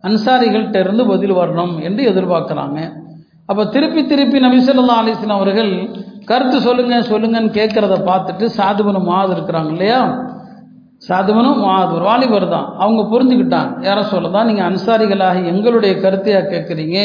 [0.08, 2.78] அன்சாரிகள்கிட்ட இருந்து பதில் வரணும் என்று எதிர்பார்க்குறாங்க.
[3.50, 5.72] அப்போ திருப்பி திருப்பி நபி ஸல்லல்லாஹு அவர்கள்
[6.30, 10.00] கருத்து சொல்லுங்க சொல்லுங்கன்னு கேட்குறத பார்த்துட்டு சாதுபனும் மாது இருக்கிறாங்க இல்லையா?
[11.08, 12.68] சாதுவனும் மாது ஒரு வாலிபர் தான்.
[12.82, 13.72] அவங்க புரிஞ்சுக்கிட்டாங்க.
[13.88, 16.98] யார சொல்லதான் நீங்கள் அன்சாரிகளாக எங்களுடைய கருத்தையாக கேட்குறீங்க.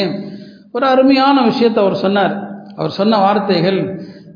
[0.72, 2.34] ஒரு அருமையான விஷயத்தை அவர் சொன்னார்.
[2.76, 3.80] அவர் சொன்ன வார்த்தைகள்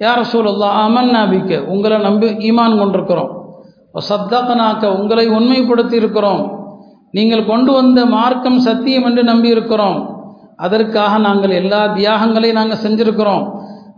[0.05, 3.31] யார சூழல்லா அமன் நாபிக்க உங்களை நம்பி ஈமான் கொண்டிருக்கிறோம்.
[4.09, 6.43] சத்தகனாக்க உங்களை உண்மைப்படுத்தி இருக்கிறோம்
[7.17, 9.99] நீங்கள் கொண்டு வந்த மார்க்கம் சத்தியம் என்று நம்பி இருக்கிறோம்
[10.65, 13.45] அதற்காக நாங்கள் எல்லா தியாகங்களையும் நாங்கள் செஞ்சுருக்கிறோம்.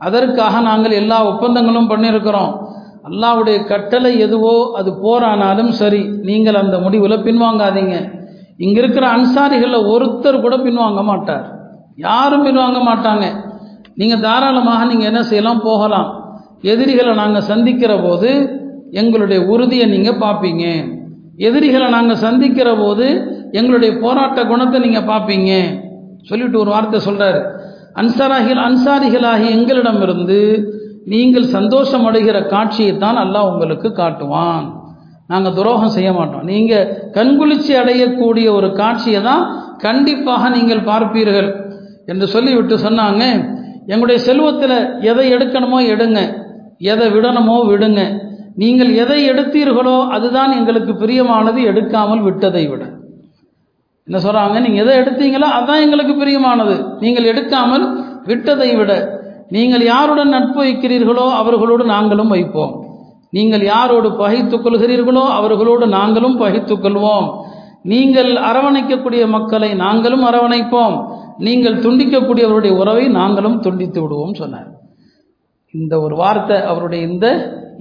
[0.06, 2.52] அதற்காக நாங்கள் எல்லா ஒப்பந்தங்களும் பண்ணியிருக்கிறோம்.
[3.08, 7.96] அல்லாவுடைய கட்டளை எதுவோ அது போரானாலும் சரி நீங்கள் அந்த முடிவில் பின்வாங்காதீங்க.
[8.64, 11.44] இங்கே இருக்கிற அன்சாரிகளில் ஒருத்தர் கூட பின்வாங்க மாட்டார்.
[12.08, 13.26] யாரும் பின்வாங்க மாட்டாங்க.
[14.00, 16.08] நீங்கள் தாராளமாக நீங்கள் என்ன செய்யலாம் போகலாம்.
[16.72, 18.30] எதிரிகளை நாங்கள் சந்திக்கிற போது
[19.00, 20.64] எங்களுடைய உறுதியை நீங்கள் பார்ப்பீங்க.
[21.48, 23.06] எதிரிகளை நாங்கள் சந்திக்கிற போது
[23.58, 25.52] எங்களுடைய போராட்ட குணத்தை நீங்கள் பார்ப்பீங்க.
[26.30, 27.40] சொல்லிட்டு ஒரு வார்த்தை சொல்கிறாரு
[28.00, 30.40] அன்சாராகில் அன்சாரிகளாகி எங்களிடமிருந்து
[31.12, 34.66] நீங்கள் சந்தோஷம் அடைகிற காட்சியை தான் அல்லாஹ் உங்களுக்கு காட்டுவான்.
[35.32, 36.44] நாங்கள் துரோகம் செய்ய மாட்டோம்.
[36.50, 39.42] நீங்கள் கண்குளிச்சி அடையக்கூடிய ஒரு காட்சியை தான்
[39.86, 41.48] கண்டிப்பாக நீங்கள் பார்ப்பீர்கள்
[42.12, 43.24] என்று சொல்லிவிட்டு சொன்னாங்க.
[43.90, 44.78] எங்களுடைய செல்வத்தில்
[45.10, 46.20] எதை எடுக்கணுமோ எடுங்க.
[46.92, 48.00] எதை விடணுமோ விடுங்க.
[48.62, 52.82] நீங்கள் எதை எடுத்தீர்களோ அதுதான் எங்களுக்கு பிரியமானது எடுக்காமல் விட்டதை விட.
[54.08, 56.76] என்ன சொல்கிறாங்க நீங்கள் எதை எடுத்தீங்களோ அதுதான் எங்களுக்கு பிரியமானது.
[57.04, 57.86] நீங்கள் எடுக்காமல்
[58.30, 58.92] விட்டதை விட.
[59.56, 62.72] நீங்கள் யாருடன் நட்பு வைக்கிறீர்களோ அவர்களோடு நாங்களும் வைப்போம்.
[63.36, 67.28] நீங்கள் யாரோடு பகைத்துக் கொள்கிறீர்களோ அவர்களோடு நாங்களும் பகைத்துக் கொள்வோம்.
[67.92, 70.96] நீங்கள் அரவணைக்கக்கூடிய மக்களை நாங்களும் அரவணைப்போம்.
[71.46, 74.68] நீங்கள் துண்டிக்கக்கூடியவருடைய உறவை நாங்களும் துண்டித்து விடுவோம் சொன்னார்.
[75.74, 77.26] இந்த ஒரு வார்த்தை அவருடைய இந்த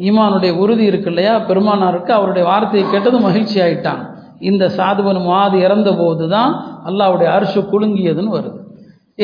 [0.07, 1.33] ஈமானுடைய உறுதி இருக்கு இல்லையா?
[1.49, 4.01] பெருமானாருக்கு அவருடைய வார்த்தையை கேட்டது மகிழ்ச்சி ஆயிட்டான்.
[4.49, 6.51] இந்த சாதுவன் மாது இறந்த போது தான்
[6.89, 8.59] அல்லாவுடைய அரிசு குலுங்கியதுன்னு வருது.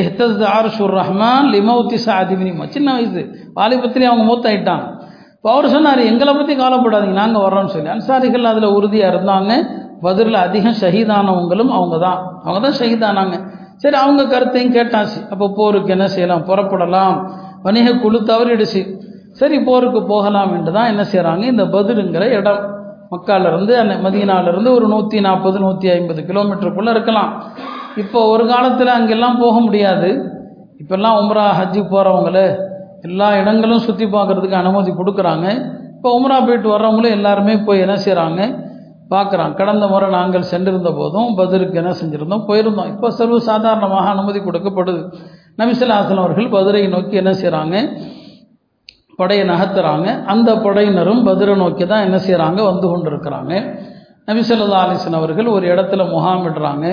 [0.02, 3.24] எஹ்தஸ் ஆர்ஷுர் ரஹ்மான் லிமௌத்தி சாதிபினிமா சின்ன வயசு.
[3.58, 4.86] வாலிபத்திலே அவங்க மூத்தாயிட்டாங்க.
[5.36, 7.90] இப்போ அவர் சொன்னார் எங்களை பற்றி கவலைப்படாதீங்க நாங்கள் வர்றோம்னு சொல்லி.
[7.96, 9.52] அன்சாரிகள் அதில் உறுதியாக இருந்தாங்க.
[10.06, 13.36] பதிலில் அதிகம் ஷஹீதானவங்களும் அவங்க தான் அவங்க தான் ஷஹீதானாங்க.
[13.82, 15.20] சரி அவங்க கருத்தையும் கேட்டாச்சு.
[15.34, 16.44] அப்போ போருக்கு என்ன செய்யலாம்?
[16.50, 17.16] புறப்படலாம்.
[17.66, 18.82] வணிக குழு தவறிடுச்சு.
[19.40, 22.62] சரி போருக்கு போகலாம் என்று தான் என்ன செய்கிறாங்க இந்த பதிலுங்கிற இடம்.
[23.14, 27.32] மக்காலிருந்து அந்த மதியனாலிருந்து ஒரு நூற்றி நாற்பது நூற்றி ஐம்பது கிலோமீட்டருக்குள்ளே இருக்கலாம்.
[28.04, 30.10] இப்போ ஒரு காலத்தில் அங்கெல்லாம் போக முடியாது.
[30.82, 32.48] இப்போல்லாம் உம்ரா ஹஜ்ஜி போகிறவங்களே
[33.08, 35.48] எல்லா இடங்களும் சுற்றி பார்க்குறதுக்கு அனுமதி கொடுக்குறாங்க.
[35.96, 38.42] இப்போ உம்ரா போயிட்டு வர்றவங்களும் எல்லாருமே போய் என்ன செய்கிறாங்க
[39.14, 39.54] பார்க்குறான்.
[39.60, 42.44] கடந்த முறை நாங்கள் சென்றிருந்த போதும் பதிலுக்கு என்ன செஞ்சுருந்தோம்?
[42.50, 42.90] போயிருந்தோம்.
[42.94, 45.02] இப்போ சர்வ சாதாரணமாக அனுமதி கொடுக்கப்படுது.
[45.62, 47.78] நமிசலாசன் அவர்கள் பதிரை நோக்கி என்ன செய்கிறாங்க
[49.20, 50.08] படையை நகர்த்துறாங்க.
[50.34, 53.54] அந்த படையினரும் பதிரை நோக்கி தான் என்ன செய்கிறாங்க வந்து கொண்டிருக்கிறாங்க.
[54.30, 56.86] நபிசல்லா அலிசன் அவர்கள் ஒரு இடத்துல முகாமிடுறாங்க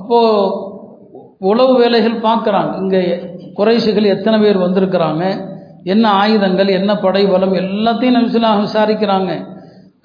[0.00, 0.30] அப்போது
[1.50, 2.72] உளவு வேலைகள் பார்க்குறாங்க.
[2.82, 3.02] இங்கே
[3.58, 5.24] குறைசிகள் எத்தனை பேர் வந்திருக்கிறாங்க?
[5.92, 9.32] என்ன ஆயுதங்கள் என்ன படை பலம் எல்லாத்தையும் நபிசுல்லா விசாரிக்கிறாங்க.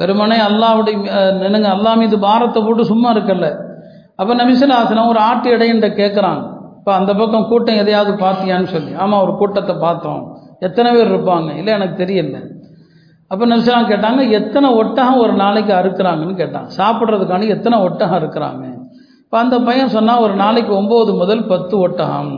[0.01, 0.95] வெறுமனே அல்லாவுடைய
[1.43, 3.49] நினைங்க அல்லா மீது பாரத்தை போட்டு சும்மா இருக்கல
[4.19, 6.43] அப்போ நபிசுல்லாசனம் ஒரு ஆட்டு இடையின்ற கேட்குறாங்க
[6.79, 8.91] இப்போ அந்த பக்கம் கூட்டம் எதையாவது பார்த்தியான்னு சொல்லி.
[9.03, 10.21] ஆமாம் ஒரு கூட்டத்தை பார்த்தோம்.
[10.67, 11.49] எத்தனை பேர் இருப்பாங்க?
[11.59, 12.37] இல்லை எனக்கு தெரியல.
[13.31, 16.69] அப்போ நபிசுலாம் கேட்டாங்க எத்தனை ஒட்டகம் ஒரு நாளைக்கு அறுக்கிறாங்கன்னு கேட்டாங்க.
[16.79, 18.63] சாப்பிட்றதுக்காண்டி எத்தனை ஒட்டகம் அறுக்கிறாங்க?
[19.25, 22.33] இப்போ அந்த பையன் சொன்னால் ஒரு நாளைக்கு ஒம்பது முதல் பத்து ஒட்டகம்.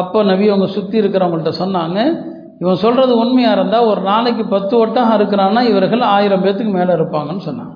[0.00, 1.98] அப்போ நபி அவங்க சுற்றி இருக்கிறவங்கள்ட்ட சொன்னாங்க
[2.62, 7.72] இவன் சொல்கிறது உண்மையாக இருந்தால் ஒரு நாளைக்கு பத்து ஒட்டகம் இருக்கிறான்னா இவர்கள் ஆயிரம் பேர்த்துக்கு மேலே இருப்பாங்கன்னு சொன்னாங்க.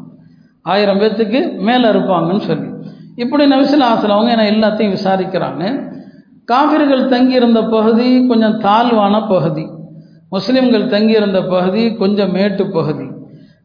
[0.63, 2.69] ஆயிரம் பேர்த்துக்கு மேலே இருப்பாங்கன்னு சொல்லி.
[3.17, 5.91] இப்படி நபிசுல் ஆசல் அவங்க என்ன எல்லாத்தையும் விசாரிக்கிறாங்க.
[6.45, 9.67] காவிர்கள் தங்கியிருந்த பகுதி கொஞ்சம் தாழ்வான பகுதி.
[10.31, 13.07] முஸ்லிம்கள் தங்கியிருந்த பகுதி கொஞ்சம் மேட்டு பகுதி.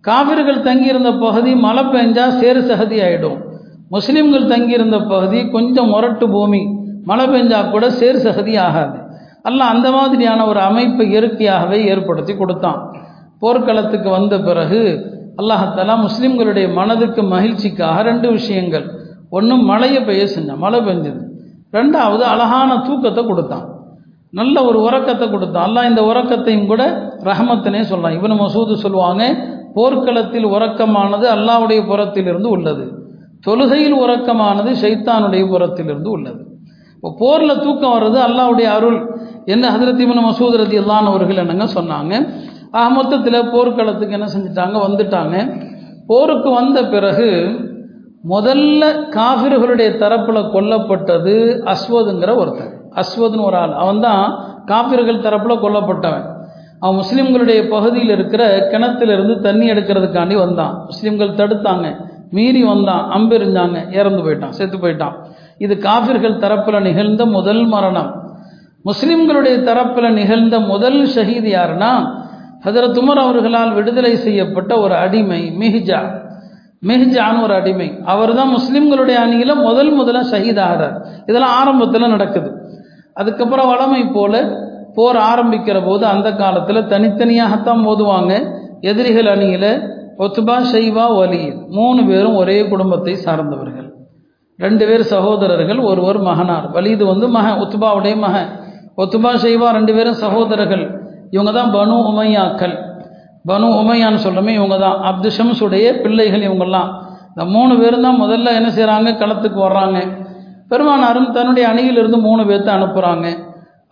[0.02, 3.40] காவிர்கள் தங்கியிருந்த பகுதி மழை பெஞ்சா சேறு சகதி ஆயிடும்.
[3.90, 6.62] முஸ்லிம்கள் தங்கியிருந்த பகுதி கொஞ்சம் முரட்டு பூமி.
[7.04, 9.01] மழை பெஞ்சா கூட சேறு சகதி ஆகாது.
[9.42, 12.92] அல்ல அந்த மாதிரியான ஒரு அமைப்பை இயற்கையாகவே ஏற்படுத்தி கொடுத்தான்.
[13.40, 15.10] போர்க்களத்துக்கு வந்த பிறகு
[15.42, 18.92] அல்லாஹாலா முஸ்லீம்களுடைய மனதுக்கு மகிழ்ச்சிக்காக ரெண்டு விஷயங்கள்.
[19.30, 21.22] ஒன்று மழையை பெய்ய செஞ்சான் மழை பெஞ்சது.
[21.72, 23.66] ரெண்டாவது அழகான தூக்கத்தை கொடுத்தான்.
[24.32, 25.70] நல்ல ஒரு உறக்கத்தை கொடுத்தான்.
[25.70, 33.10] அல்லாஹ் இந்த உறக்கத்தையும் கூட ரஹமத்தினே சொல்லலாம் இவனு மசூது சொல்லுவாங்க போர்க்களத்தில் உறக்கமானது அல்லாவுடைய புறத்திலிருந்து உள்ளது.
[33.48, 36.51] தொழுகையில் உறக்கமானது ஷைத்தானுடைய புறத்திலிருந்து உள்ளது.
[37.02, 39.20] இப்போ போரில் தூக்கம் வர்றது அல்லாவுடைய அருள்.
[39.46, 42.34] என்ன ஹதரத் இவனு மசூத் ரதி அவர்கள் என்னங்க சொன்னாங்க?
[42.72, 44.80] ஆக மொத்தத்தில் போர்க்களத்துக்கு என்ன செஞ்சிட்டாங்க?
[44.88, 45.66] வந்துட்டாங்க.
[46.08, 47.30] போருக்கு வந்த பிறகு
[48.30, 52.82] முதல்ல காஃபிர்களுடைய தரப்பில் கொல்லப்பட்டது அஸ்வதுங்கிற ஒருத்தன்.
[52.96, 53.74] அஸ்வதுன்னு ஒரு ஆள்.
[53.74, 56.26] அவன் தான் காஃபிர்கள் தரப்பில் கொல்லப்பட்டவன்.
[56.80, 60.88] அவன் முஸ்லீம்களுடைய பகுதியில் இருக்கிற கிணத்திலிருந்து தண்ணி எடுக்கிறதுக்காண்டி வந்தான்.
[60.88, 61.96] முஸ்லீம்கள் தடுத்தாங்க.
[62.32, 63.12] மீறி வந்தான்.
[63.12, 64.50] அம்பெறிஞ்சாங்க இறந்து போயிட்டான்.
[64.50, 65.14] செத்து போயிட்டான்.
[65.62, 68.12] இது காஃபிர்கள் தரப்பில் நிகழ்ந்த முதல் மரணம்.
[68.86, 71.92] முஸ்லிம்களுடைய தரப்பில் நிகழ்ந்த முதல் ஷஹீத் யாருன்னா
[72.64, 76.00] ஹதரத் உமர் அவர்களால் விடுதலை செய்யப்பட்ட ஒரு அடிமை மிஹ்ஜா.
[76.86, 77.98] மிஹ்ஜான்னு ஒரு அடிமை.
[78.06, 81.06] அவர் தான் முஸ்லிம்களுடைய அணியில் முதல் முதல்ல ஷஹீத் ஆகிறார்.
[81.26, 82.52] இதெல்லாம் ஆரம்பத்தில் நடக்குது.
[83.14, 84.56] அதுக்கப்புறம் வளமை போல
[84.96, 88.56] போர் ஆரம்பிக்கிற போது அந்த காலத்தில் தனித்தனியாகத்தான் மோதுவாங்க.
[88.82, 93.91] எதிரிகள் அணியில் ஒத்துபா ஷைவா ஒலி மூணு பேரும் ஒரே குடும்பத்தை சார்ந்தவர்கள்.
[94.64, 96.66] ரெண்டு பேர் சகோதரர்கள் ஒருவர் மகனார்.
[96.76, 98.50] வலிது வந்து மகன் ஒத்துபாவுடைய மகன்.
[99.02, 100.86] ஒத்துபா ஷைவா ரெண்டு பேரும் சகோதரர்கள்.
[101.36, 102.76] இவங்க தான் பனு உமையாக்கள்.
[103.50, 106.90] பனு உமையான்னு சொல்கிறோமே இவங்க தான் அப்து ஷம்ஸுடைய பிள்ளைகள் இவங்கெல்லாம்.
[107.30, 110.00] இந்த மூணு பேரும் தான் முதல்ல என்ன செய்கிறாங்க களத்துக்கு வர்றாங்க.
[110.72, 113.28] பெருமானாரும் தன்னுடைய அணியிலிருந்து மூணு பேர்த்த அனுப்புகிறாங்க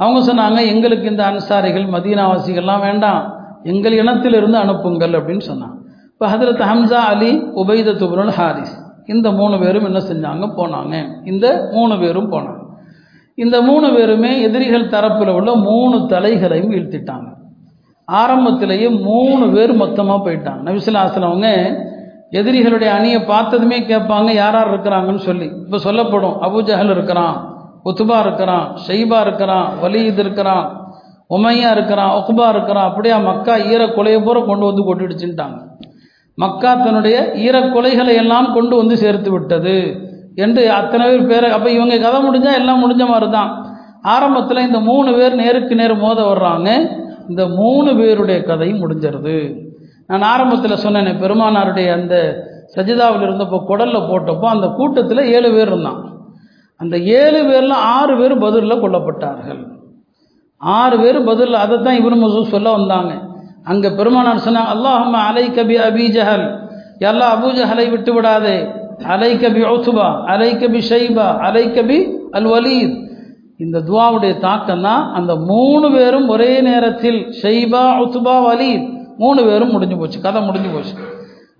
[0.01, 3.23] அவங்க சொன்னாங்க எங்களுக்கு இந்த அன்சாரிகள் மதீனாவாசிகள்லாம் வேண்டாம்.
[3.71, 5.75] எங்கள் இனத்திலிருந்து அனுப்புங்கள் அப்படின்னு சொன்னாங்க.
[6.13, 8.75] இப்போ ஹதரத் ஹம்சா அலி உபைத துபுல் ஹாரிஸ்.
[9.13, 10.45] இந்த மூணு பேரும் என்ன செஞ்சாங்க?
[10.57, 10.95] போனாங்க.
[11.25, 12.63] இந்த மூணு பேரும் போனாங்க.
[13.43, 17.29] இந்த மூணு பேருமே எதிரிகள் தரப்பில் உள்ள மூணு தலைகளையும் வீழ்த்திட்டாங்க.
[18.05, 20.61] ஆரம்பத்திலேயே மூணு பேர் மொத்தமாக போயிட்டாங்க.
[20.67, 21.49] நபிசுல்லாசனவங்க
[22.31, 25.47] எதிரிகளுடைய அணியை பார்த்ததுமே கேட்பாங்க யார் யார் இருக்கிறாங்கன்னு சொல்லி.
[25.63, 26.35] இப்போ சொல்லப்படும்.
[26.47, 27.37] அபுஜஹல் இருக்கிறான்
[27.85, 30.65] உத்துபா இருக்கிறான் ஷெய்பா இருக்கிறான் வலீத் இருக்கிறான்
[31.35, 32.87] உமையா இருக்கிறான் ஒக்குபா இருக்கிறான்.
[32.89, 35.59] அப்படியே மக்கா ஈர கொலையை பூரா கொண்டு வந்து கொட்டிடுச்சுட்டாங்க
[36.41, 39.77] மக்கா தன்னுடைய ஈர கொலைகளை எல்லாம் கொண்டு வந்து சேர்த்து விட்டது
[40.43, 43.49] என்று அத்தனை பேர் பேரை அப்போ இவங்க கதை முடிஞ்சால் எல்லாம் முடிஞ்ச மாதிரி தான்
[44.13, 46.69] ஆரம்பத்தில் இந்த மூணு பேர் நேருக்கு நேர் மோத வர்றாங்க.
[47.29, 49.37] இந்த மூணு பேருடைய கதையும் முடிஞ்சிருது.
[50.09, 52.15] நான் ஆரம்பத்தில் சொன்னேன் பெருமானாருடைய அந்த
[52.75, 55.99] சஜிதாவில் இருந்தப்போ குடலில் போட்டப்போ அந்த கூட்டத்தில் ஏழு பேர் இருந்தான்
[56.79, 59.61] அந்த ஏழு பேரில் ஆறு பேர் பதிலில் கொல்லப்பட்டார்கள்.
[60.61, 63.11] ஆறு பேர் பதில் அதை தான் இவனு மசூத் சொல்ல வந்தாங்க.
[63.71, 66.45] அங்கே பெருமானார் சொன்ன அல்லாஹம் அலை கபி அபி ஜஹல்.
[67.09, 68.57] எல்லா அபூஜஹலை விட்டு விடாதே.
[69.15, 71.27] அலை கபி ஒத்துபா அலை கபி ஷைபா.
[71.47, 71.99] அலை கபி
[72.31, 72.95] அல் வலீத்.
[73.57, 78.85] இந்த துவாவுடைய தாக்கம் தான் அந்த மூணு பேரும் ஒரே நேரத்தில் ஷைபா ஒத்துபா வலீத்
[79.17, 80.19] மூணு பேரும் முடிஞ்சு போச்சு.
[80.21, 80.93] கதை முடிஞ்சு போச்சு.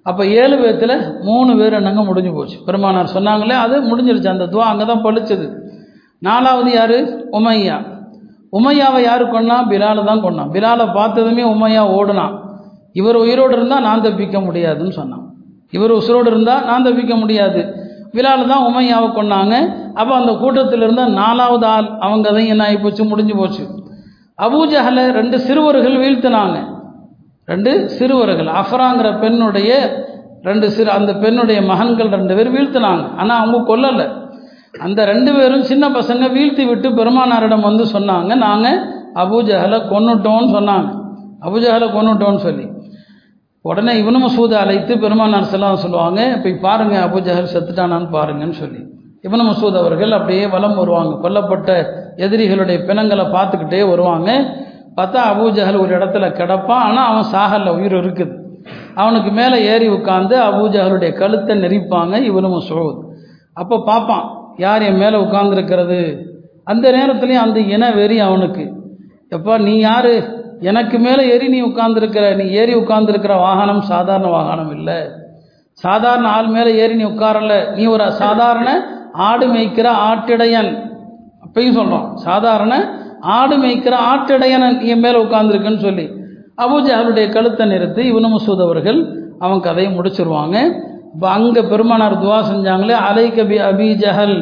[0.09, 2.57] அப்போ ஏழு பேர்த்தில் மூணு பேர் என்னங்க முடிஞ்சு போச்சு?
[2.65, 4.29] பெருமானார் சொன்னாங்களே அது முடிஞ்சிருச்சு.
[4.35, 5.47] அந்த துவா அங்கே தான் பழிச்சது.
[6.21, 6.97] நாலாவது யார்?
[7.37, 7.77] உமையா.
[8.53, 9.57] உமையாவை யார் கொன்னா?
[9.71, 12.35] பிலாலை தான் கொன்னான் பிலாலை பார்த்ததுமே உமையா ஓடுனான்
[12.99, 15.25] இவர் உயிரோடு இருந்தால் நான் தப்பிக்க முடியாதுன்னு சொன்னான்.
[15.75, 17.61] இவர் உசுரோடு இருந்தால் நான் தப்பிக்க முடியாது.
[18.13, 19.55] பிலால் தான் உமையாவை கொன்னாங்க.
[19.93, 23.03] அப்போ அந்த கூட்டத்தில் இருந்தால் நாலாவது ஆள் அவங்க தான் என்ன ஆகி போச்சு?
[23.03, 23.63] முடிஞ்சு போச்சு.
[24.45, 26.57] அபூஜஹலை ரெண்டு சிறுவர்கள் வீழ்த்தினாங்க.
[27.45, 28.49] ரெண்டு சிறுவர்கள்.
[28.61, 29.71] அஃபராங்கிற பெண்ணுடைய
[30.43, 33.05] ரெண்டு சிறு அந்த பெண்ணுடைய மகன்கள் ரெண்டு பேர் வீழ்த்தினாங்க.
[33.17, 34.07] ஆனால் அவங்க கொல்லலை.
[34.73, 38.35] அந்த ரெண்டு பேரும் சின்ன பசங்க வீழ்த்தி விட்டு பெருமானாரிடம் வந்து சொன்னாங்க.
[38.35, 38.79] நாங்கள்
[39.15, 41.01] அபுஜஹலை கொன்னுட்டோம்னு சொன்னாங்க.
[41.41, 42.67] அபுஜஹலை கொன்னுட்டோம்னு சொல்லி.
[43.61, 48.77] உடனே இவனு மசூதை அழைத்து பெருமானார் செல்லாம் சொல்லுவாங்க போய் பாருங்க அபுஜஹல் செத்துட்டானான்னு பாருங்கன்னு சொல்லி.
[49.21, 51.29] இவனு மசூத் அவர்கள் அப்படியே வலம் வருவாங்க.
[51.29, 54.31] கொல்லப்பட்ட எதிரிகளுடைய பிணங்களை பார்த்துக்கிட்டே வருவாங்க.
[54.95, 56.83] பார்த்தா அபூஜஹல் ஒரு இடத்துல கிடப்பான்.
[56.87, 58.37] ஆனால் அவன் சாகல்ல உயிர் இருக்குது.
[58.95, 62.99] அவனுக்கு மேலே ஏறி உட்காந்து அபூஜஹலுடைய கழுத்தை நெரிப்பாங்க இவனு மசூத்.
[63.53, 66.25] அப்போ பார்ப்பான் யார் என் மேலே உட்கார்ந்துருக்கிறது?
[66.63, 68.73] அந்த நேரத்துலையும் அந்த இன வெறி அவனுக்கு.
[69.29, 70.37] எப்பா நீ யார்?
[70.59, 74.95] எனக்கு மேலே ஏறி நீ உட்கார்ந்துருக்கிற நீ ஏறி உட்கார்ந்துருக்கிற வாகனம் சாதாரண வாகனம் இல்லை.
[75.71, 77.75] சாதாரண ஆள் மேலே ஏறி நீ உட்காரல.
[77.75, 78.69] நீ ஒரு சாதாரண
[79.13, 80.71] ஆடு மேய்க்கிற ஆட்டிடையன்.
[81.45, 86.09] அப்பையும் சொல்கிறோம் சாதாரண ஆடு மேய்க்கிற ஆட்டிடையன் நீ மேலே உட்கார்ந்துருக்குன்னு சொல்லி.
[86.57, 90.87] அபூஜாலுடைய கழுத்தை நிறுத்தி இவனு மசூத் அவர்கள் அவன் கதையை முடிச்சிருவாங்க.
[91.13, 94.37] இப்போ அங்கே பெருமானார் துவா செஞ்சாங்களே அலை கபி அபி ஜஹல்.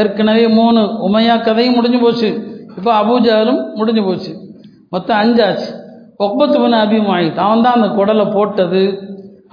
[0.00, 2.30] ஏற்கனவே மூணு உமையா கதையும் முடிஞ்சு போச்சு.
[2.78, 4.32] இப்போ அபுஜஹலும் முடிஞ்சு போச்சு.
[4.94, 5.70] மொத்தம் அஞ்சாச்சு.
[6.26, 8.82] ஒப்பத்து பண்ண அபிமாயித் அவன் தான் அந்த குடலை போட்டது.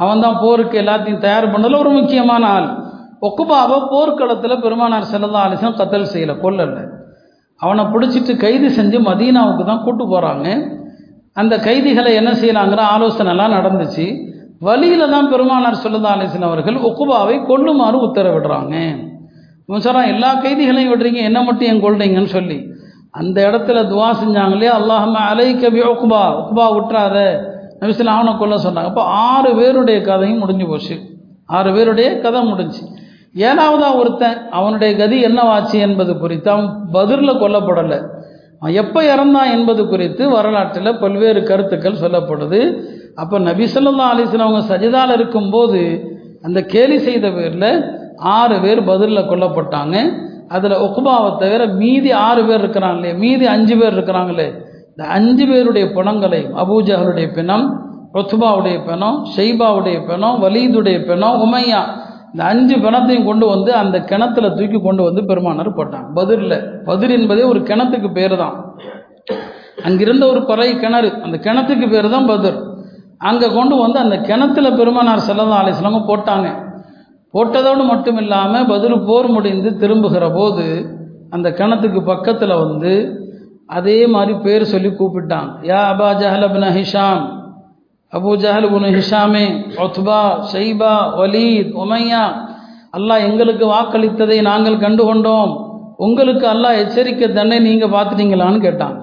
[0.03, 2.69] அவன் தான் போருக்கு எல்லாத்தையும் தயார் பண்ணதில் ஒரு முக்கியமான ஆள்.
[3.27, 6.83] ஒக்குபாவை போர்க்களத்தில் பெருமானார் செல்லதா அலிசன் கத்தல் செய்யலை கொல்லலை.
[7.61, 10.47] அவனை பிடிச்சிட்டு கைது செஞ்சு மதீனாவுக்கு தான் கூட்டு போகிறாங்க
[11.41, 14.05] அந்த கைதிகளை என்ன செய்யலாங்கிற ஆலோசனைலாம் நடந்துச்சு.
[14.65, 18.75] வழியில தான் பெருமானார் சொல்லதா அலிஸ்லாம் அவர்கள் ஒக்குபாவை கொல்லுமாறு உத்தரவிடுறாங்க.
[19.69, 22.57] முசரா எல்லா கைதிகளையும் விடுறீங்க என்ன மட்டும் என் கொள்றீங்கன்னு சொல்லி.
[23.19, 27.17] அந்த இடத்துல துவா செஞ்சாங்களே அல்லாஹம்ம அலை கபி ஒக்குபா ஒக்குபா விட்டுறாத.
[27.81, 28.91] நபிசில் அவனை கொல்ல சொன்னாங்க.
[28.91, 30.95] அப்போ ஆறு பேருடைய கதையும் முடிஞ்சு போச்சு.
[31.57, 32.81] ஆறு பேருடைய கதை முடிஞ்சு.
[33.47, 37.99] ஏழாவதா ஒருத்தன் அவனுடைய கதி என்னவாச்சு என்பது குறித்து அவன் பதிரில் கொல்லப்படலை.
[38.59, 42.61] அவன் எப்போ இறந்தான் என்பது குறித்து வரலாற்றில் பல்வேறு கருத்துக்கள் சொல்லப்படுது.
[43.21, 45.81] அப்போ நபி சொல்லா அலிஸ்லாம் அவங்க சஜிதாவில் இருக்கும்போது
[46.47, 47.69] அந்த கேலி செய்த பேரில்
[48.37, 49.95] ஆறு பேர் பதிலில் கொல்லப்பட்டாங்க.
[50.55, 54.47] அதில் ஒக்குபாவை தவிர மீதி ஆறு பேர் இருக்கிறாங்களே மீதி அஞ்சு பேர் இருக்கிறாங்களே
[54.91, 57.65] இந்த அஞ்சு பேருடைய பிணங்களை அபூஜஹலுடைய பிணம்
[58.15, 61.81] ரொத்துபாவுடைய பிணம் ஷெய்பாவுடைய பிணம் வலீதுடைய பிணம் உமையா
[62.31, 66.07] இந்த அஞ்சு பிணத்தையும் கொண்டு வந்து அந்த கிணத்துல தூக்கி கொண்டு வந்து பெருமானார் போட்டாங்க.
[66.17, 66.57] பதிரில்
[66.89, 68.55] பதிர் என்பதே ஒரு கிணத்துக்கு பேர் தான்
[69.87, 72.57] அங்கிருந்த ஒரு பறை கிணறு அந்த கிணத்துக்கு பேர் தான் பதிர்
[73.21, 76.47] அங்கே கொண்டு வந்து அந்த கிணத்துல பெருமானார் செல்லதா அலிஸ்லாம போட்டாங்க.
[77.33, 80.65] போட்டதோடு மட்டும் இல்லாமல் பதில் போர் முடிந்து திரும்புகிற போது
[81.35, 82.91] அந்த கிணத்துக்கு பக்கத்தில் வந்து
[83.77, 85.49] அதே மாதிரி பேர் சொல்லி கூப்பிட்டாங்க.
[85.69, 87.23] யா அபா ஜஹல் அபின் ஹிஷாம்
[88.13, 89.45] அபு ஜஹல் புனு ஹிஷாமே
[89.85, 92.23] ஒத்பா ஷைபா வலீத் உமையா
[92.97, 95.51] அல்லாஹ் எங்களுக்கு வாக்களித்ததை நாங்கள் கண்டு கொண்டோம்
[96.05, 98.95] உங்களுக்கு அல்லாஹ் எச்சரிக்கை தன்னை நீங்கள் பார்த்துட்டீங்களான்னு கேட்டான்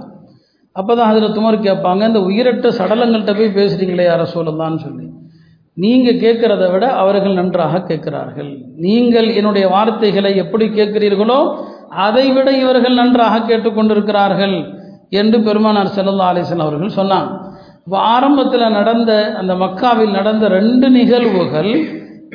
[0.76, 5.04] அப்போ தான் அதில் துமர் கேட்பாங்க இந்த உயிரற்ற சடலங்கள்கிட்ட போய் பேசுகிறீங்களே யார சொல்லலான்னு சொல்லி.
[5.76, 8.50] நீங்கள் கேட்குறத விட அவர்கள் நன்றாக கேட்கிறார்கள்.
[8.87, 11.38] நீங்கள் என்னுடைய வார்த்தைகளை எப்படி கேட்கிறீர்களோ
[12.06, 14.56] அதை விட இவர்கள் நன்றாக கேட்டுக்கொண்டிருக்கிறார்கள்
[15.20, 17.30] என்று பெருமானார் செல்லல்லா அலிசன் அவர்கள் சொன்னாங்க.
[17.87, 21.72] இப்போ ஆரம்பத்தில் நடந்த அந்த மக்காவில் நடந்த ரெண்டு நிகழ்வுகள்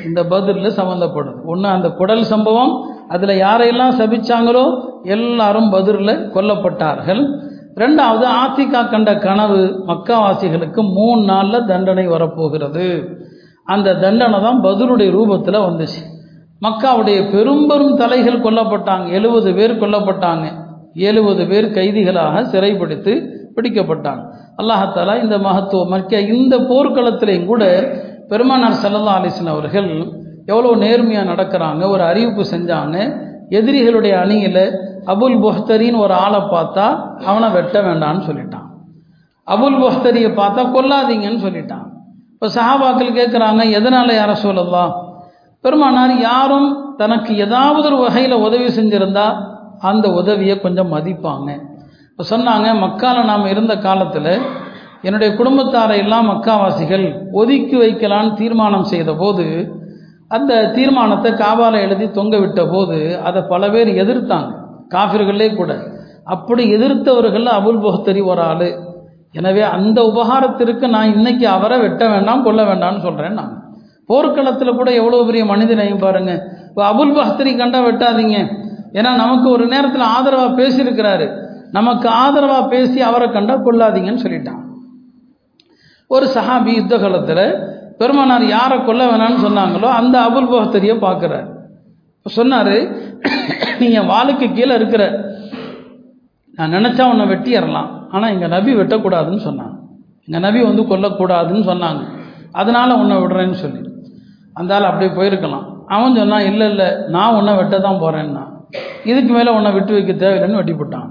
[0.08, 2.72] இந்த பதிலில் சம்மந்தப்படுது ஒன்று அந்த குடல் சம்பவம்
[3.14, 4.64] அதில் யாரையெல்லாம் சபிச்சாங்களோ
[5.16, 7.22] எல்லாரும் பதிலில் கொல்லப்பட்டார்கள்.
[7.82, 12.86] ரெண்டாவது ஆத்திகா கண்ட கனவு மக்காவாசிகளுக்கு மூணு நாளில் தண்டனை வரப்போகிறது.
[13.74, 16.02] அந்த தண்டனை தான் பதிலுடைய ரூபத்தில் வந்துச்சு.
[16.66, 19.06] மக்காவுடைய பெரும்பெரும் தலைகள் கொல்லப்பட்டாங்க.
[19.18, 20.46] எழுபது பேர் கொல்லப்பட்டாங்க.
[21.08, 23.14] எழுபது பேர் கைதிகளாக சிறைப்படுத்தி
[23.56, 24.22] பிடிக்கப்பட்டாங்க.
[24.60, 27.64] அல்லாஹாலா இந்த மகத்துவம் மக்க இந்த போர்க்களத்திலையும் கூட
[28.30, 29.90] பெருமானார் சல்லல்லா அலிஸ்லாம் அவர்கள்
[30.52, 32.96] எவ்வளோ நேர்மையாக நடக்கிறாங்க ஒரு அறிவிப்பு செஞ்சாங்க.
[33.58, 34.64] எதிரிகளுடைய அணியில்
[35.12, 36.86] அபுல் புஹ்தரின்னு ஒரு ஆளை பார்த்தா
[37.30, 38.66] அவனை வெட்ட வேண்டான்னு சொல்லிட்டான்.
[39.48, 41.86] அபுல் புஹ்தரியை பார்த்தா கொல்லாதீங்கன்னு சொல்லிட்டான்.
[42.34, 44.92] இப்போ சஹாபாக்கள் கேட்குறாங்க எதனால் யார சொல்லலாம்
[45.64, 46.68] பெருமானார் யாரும்
[47.00, 49.26] தனக்கு ஏதாவது ஒரு வகையில் உதவி செஞ்சுருந்தா
[49.90, 51.48] அந்த உதவியை கொஞ்சம் மதிப்பாங்க.
[52.10, 54.32] இப்போ சொன்னாங்க மக்கால நாம் இருந்த காலத்தில்
[55.06, 57.04] என்னுடைய குடும்பத்தாரை எல்லாம் மக்காவாசிகள்
[57.40, 59.46] ஒதுக்கி வைக்கலான்னு தீர்மானம் செய்த போது
[60.36, 64.50] அந்த தீர்மானத்தை காபால எழுதி தொங்க விட்ட போது அதை பல பேர் எதிர்த்தாங்க.
[64.94, 65.72] காஃபிர்களே கூட.
[66.34, 68.68] அப்படி எதிர்த்தவர்கள் அபுல் புஹத்தரி ஒரு ஆள்.
[69.38, 73.52] எனவே அந்த உபகாரத்திற்கு நான் இன்னைக்கு அவரை வெட்ட வேண்டாம் கொல்ல வேண்டாம்னு சொல்கிறேன் நான்.
[74.10, 78.38] போர்க்களத்தில் கூட எவ்வளோ பெரிய மனிதனையும் பாருங்கள் இப்போ அபுல் பஹ்தரி கண்டா வெட்டாதீங்க.
[78.98, 81.26] ஏன்னா நமக்கு ஒரு நேரத்தில் ஆதரவாக பேசியிருக்கிறாரு.
[81.78, 84.62] நமக்கு ஆதரவாக பேசி அவரை கண்டா கொல்லாதீங்கன்னு சொல்லிட்டான்.
[86.10, 87.44] ஒரு சஹாபி யுத்த காலத்தில்
[88.00, 91.48] பெருமானார் யாரை கொல்ல வேணாம்னு சொன்னாங்களோ அந்த அபுல் பஹ்தரியை பார்க்குறாரு.
[92.26, 92.76] சொன்னார்
[93.82, 95.02] நீங்கள் வாளுக்கு கீழே இருக்கிற
[96.58, 99.76] நான் நினச்சா உன்னை வெட்டிடலாம் ஆனால் எங்கள் நபி வெட்டக்கூடாதுன்னு சொன்னாங்க.
[100.26, 102.02] எங்கள் நபி வந்து கொல்லக்கூடாதுன்னு சொன்னாங்க.
[102.60, 103.80] அதனால் உன்னை விடுறேன்னு சொல்லி.
[104.58, 105.66] அந்த ஆள் அப்படியே போயிருக்கலாம்.
[105.94, 108.44] அவன் சொன்னான் இல்லை இல்லை நான் உன்னை வெட்ட தான் போகிறேன்னா
[109.10, 111.08] இதுக்கு மேலே உன்னை விட்டு வைக்க தேவையில்லைன்னு வெட்டி போட்டான்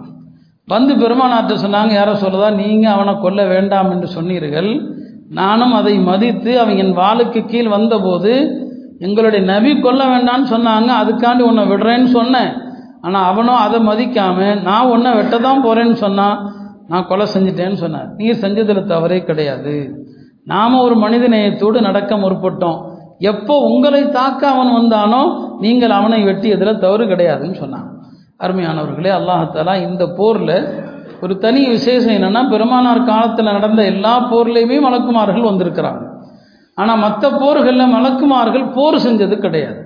[0.68, 4.72] வந்து பெருமானார்ட்ட சொன்னாங்க யாரோ சொல்லதா நீங்கள் அவனை கொல்ல வேண்டாம் என்று சொன்னீர்கள்.
[5.40, 8.34] நானும் அதை மதித்து அவன் என் வாளுக்கு கீழ் வந்தபோது
[9.06, 12.52] எங்களுடைய நபி கொல்ல வேண்டாம்னு சொன்னாங்க அதுக்காண்டி உன்னை விடுறேன்னு சொன்னேன்.
[13.06, 16.40] ஆனால் அவனும் அதை மதிக்காமல் நான் உன்னை வெட்ட தான் போகிறேன்னு சொன்னான்
[16.92, 18.10] நான் கொலை செஞ்சிட்டேன்னு சொன்னார்.
[18.20, 19.76] நீர் செஞ்சதில் தவறே கிடையாது.
[20.54, 22.80] நாம் ஒரு மனித நேயத்தோடு நடக்க முற்பட்டோம்.
[23.32, 25.22] எப்போ உங்களை தாக்க அவன் வந்தானோ
[25.64, 27.88] நீங்கள் அவனை வெட்டியதில் தவறு கிடையாதுன்னு சொன்னான்.
[28.44, 30.56] அருமையானவர்களே அல்லாஹாலா இந்த போரில்
[31.24, 36.04] ஒரு தனி விசேஷம் என்னென்னா பெருமானார் காலத்தில் நடந்த எல்லா போர்லேயுமே மலக்குமார்கள் வந்திருக்கிறாங்க.
[36.80, 39.80] ஆனால் மற்ற போர்களில் மலக்குமார்கள் போர் செஞ்சது கிடையாது.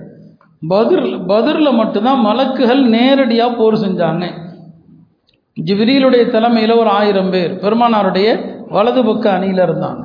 [0.72, 4.24] பதிர் பதிரில் மட்டும்தான் மலக்குகள் நேரடியாக போர் செஞ்சாங்க.
[5.56, 8.28] ஜிப்ரீலுடைய தலைமையில் ஒரு ஆயிரம் பேர் பெருமானாருடைய
[8.68, 10.02] வலது பக்க அணியில் இருந்தாங்க.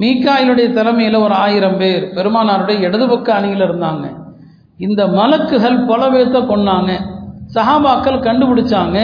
[0.00, 4.06] மீக்காயிலுடைய தலைமையில் ஒரு ஆயிரம் பேர் பெருமானாருடைய இடது பக்க அணியில் இருந்தாங்க.
[4.86, 6.92] இந்த மலக்குகள் பல பேர்த்த கொன்னாங்க.
[7.54, 8.98] சஹாபாக்கள் கண்டுபிடிச்சாங்க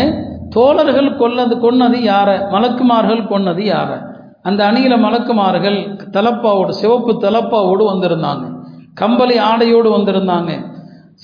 [0.50, 2.36] தோழர்கள் கொல்லது கொன்னது யாரை?
[2.54, 3.96] மலக்குமார்கள் கொன்னது யாரை?
[4.42, 5.78] அந்த அணியில மலக்குமார்கள்
[6.10, 8.44] தலப்பாவோடு சிவப்பு தலப்பாவோடு வந்திருந்தாங்க.
[8.94, 10.50] கம்பளி ஆடையோடு வந்திருந்தாங்க.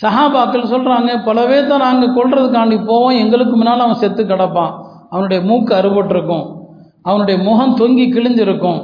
[0.02, 3.16] சஹாபாக்கள் சொல்றாங்க பல தான் நாங்கள் கொள்றதுக்காண்டி போவோம்.
[3.16, 4.72] எங்களுக்கு முன்னால் அவன் செத்து கிடப்பான்.
[5.10, 6.46] அவனுடைய மூக்கு அறுபட்டிருக்கும்.
[7.02, 8.80] அவனுடைய முகம் தொங்கி கிழிஞ்சிருக்கும்.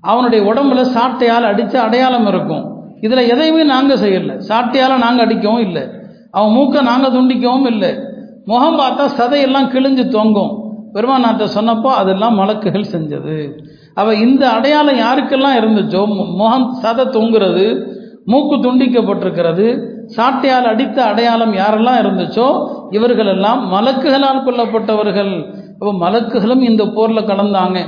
[0.00, 2.64] அவனுடைய உடம்புல சாட்டையால் அடித்த அடையாளம் இருக்கும்.
[3.00, 4.42] இதில் எதையுமே நாங்கள் செய்யலை.
[4.48, 5.82] சாட்டையால் நாங்கள் அடிக்கவும் இல்லை.
[6.30, 7.98] அவன் மூக்கை நாங்கள் துண்டிக்கவும் இல்லை.
[8.44, 10.52] முகம் பார்த்தா சதையெல்லாம் கிழிஞ்சு தொங்கும்.
[10.92, 13.36] பெருமாநாத்தை சொன்னப்போ அதெல்லாம் மலக்குகள் செஞ்சது.
[14.00, 16.02] அவள் இந்த அடையாளம் யாருக்கெல்லாம் இருந்துச்சோ
[16.40, 17.66] முகம் சதை தொங்குறது
[18.32, 19.66] மூக்கு துண்டிக்கப்பட்டிருக்கிறது
[20.16, 22.46] சாட்டையால் அடித்த அடையாளம் யாரெல்லாம் இருந்துச்சோ
[22.96, 25.32] இவர்கள் எல்லாம் மலக்குகளால் கொல்லப்பட்டவர்கள்.
[25.78, 27.78] அப்போ மலக்குகளும் இந்த போரில் கலந்தாங்க.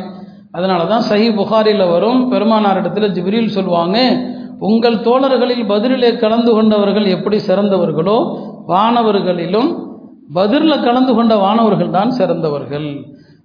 [0.57, 3.99] அதனால தான் சஹி புகாரில் வரும் பெருமானார் இடத்துல ஜிப்ரில் சொல்லுவாங்க
[4.69, 8.19] உங்கள் தோழர்களில் பதிலிலே கலந்து கொண்டவர்கள் எப்படி சிறந்தவர்களோ
[8.73, 9.71] வானவர்களிலும்
[10.39, 12.89] பதிரில் கலந்து கொண்ட வானவர்கள் தான் சிறந்தவர்கள்.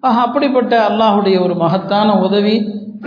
[0.03, 2.55] ஆக அப்படிப்பட்ட அல்லாஹுடைய ஒரு மகத்தான உதவி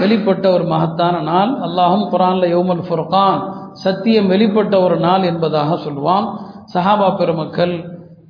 [0.01, 1.53] வெளிப்பட்ட ஒரு மகத்தான நாள்.
[1.66, 3.41] அல்லாஹும் குரான்ல யோமல் ஃபுர்கான்
[3.82, 6.26] சத்தியம் வெளிப்பட்ட ஒரு நாள் என்பதாக சொல்லுவான்
[6.72, 7.74] சஹாபா பெருமக்கள்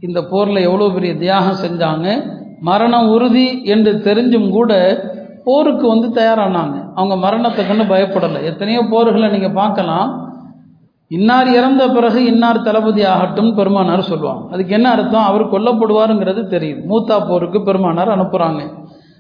[0.06, 2.06] இந்த போரில் எவ்வளோ பெரிய தியாகம் செஞ்சாங்க?
[2.68, 4.72] மரணம் உறுதி என்று தெரிஞ்சும் கூட
[5.44, 6.76] போருக்கு வந்து தயாரானாங்க.
[6.94, 8.40] அவங்க மரணத்துக்குன்னு பயப்படலை.
[8.50, 10.08] எத்தனையோ போர்களை நீங்கள் பார்க்கலாம்.
[11.10, 14.52] இன்னார் இறந்த பிறகு இன்னார் தளபதி ஆகட்டும் பெருமானார் சொல்லுவாங்க.
[14.52, 15.22] அதுக்கு என்ன அர்த்தம்?
[15.22, 16.80] அவர் கொல்லப்படுவாருங்கிறது தெரியுது.
[16.90, 18.60] மூத்தா போருக்கு பெருமானார் அனுப்புகிறாங்க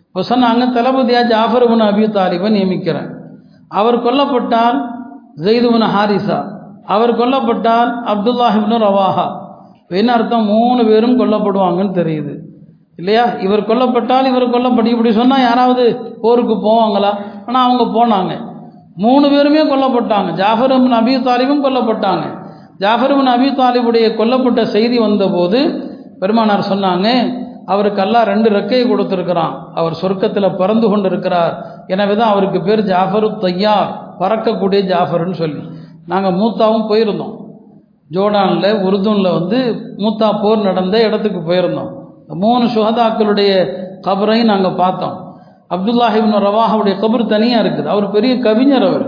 [0.08, 3.08] இப்போ சொன்னாங்க தளபதியா ஜாஃபர்புன் அபி தாலிபை நியமிக்கிறேன்.
[3.68, 4.78] அவர் கொல்லப்பட்டால்
[5.44, 6.38] ஜெய்துபுன் ஹாரிசா.
[6.86, 9.26] அவர் கொல்லப்பட்டால் அப்துல்லாஹிப்னு ரவாஹா.
[9.88, 10.44] என்ன அர்த்தம்?
[10.44, 12.34] மூணு பேரும் கொல்லப்படுவாங்கன்னு தெரியுது.
[12.96, 13.24] இல்லையா?
[13.40, 15.84] இவர் கொல்லப்பட்டால் இவர் கொல்லப்பட்டு இப்படி சொன்னால் யாராவது
[16.20, 17.12] போருக்கு போவாங்களா?
[17.46, 18.32] ஆனால் அவங்க போனாங்க.
[19.04, 20.30] மூணு பேருமே கொல்லப்பட்டாங்க.
[20.40, 22.24] ஜாஃபரும் பின் அபி தாலிபும் கொல்லப்பட்டாங்க.
[22.82, 25.60] ஜாஃபரும் பின் அபி தாலிபுடைய கொல்லப்பட்ட செய்தி வந்தபோது
[26.22, 27.08] பெருமானார் சொன்னாங்க
[27.72, 29.54] அவருக்கு அல்லா ரெண்டு ரெக்கையை கொடுத்துருக்கிறான்.
[29.80, 31.54] அவர் சொர்க்கத்தில் பறந்து கொண்டு இருக்கிறார்
[31.94, 33.90] எனவே தான் அவருக்கு பேர் ஜாஃபரு தையார்
[34.20, 35.62] பறக்கக்கூடிய ஜாஃபர்னு சொல்லி.
[36.12, 37.34] நாங்கள் மூத்தாவும் போயிருந்தோம்.
[38.14, 39.58] ஜோர்டானில் உருதுனில் வந்து
[40.02, 41.90] மூத்தா போர் நடந்த இடத்துக்கு போயிருந்தோம்.
[42.44, 43.50] மூணு சுகதாக்களுடைய
[44.06, 45.16] கபரையும் நாங்கள் பார்த்தோம்.
[45.74, 47.86] அப்துல்லாஹ் இப்னு ரவாஹாவுடைய கபர் தனியாக இருக்குது.
[47.86, 49.06] அவர் பெரிய கவிஞர் அவர்.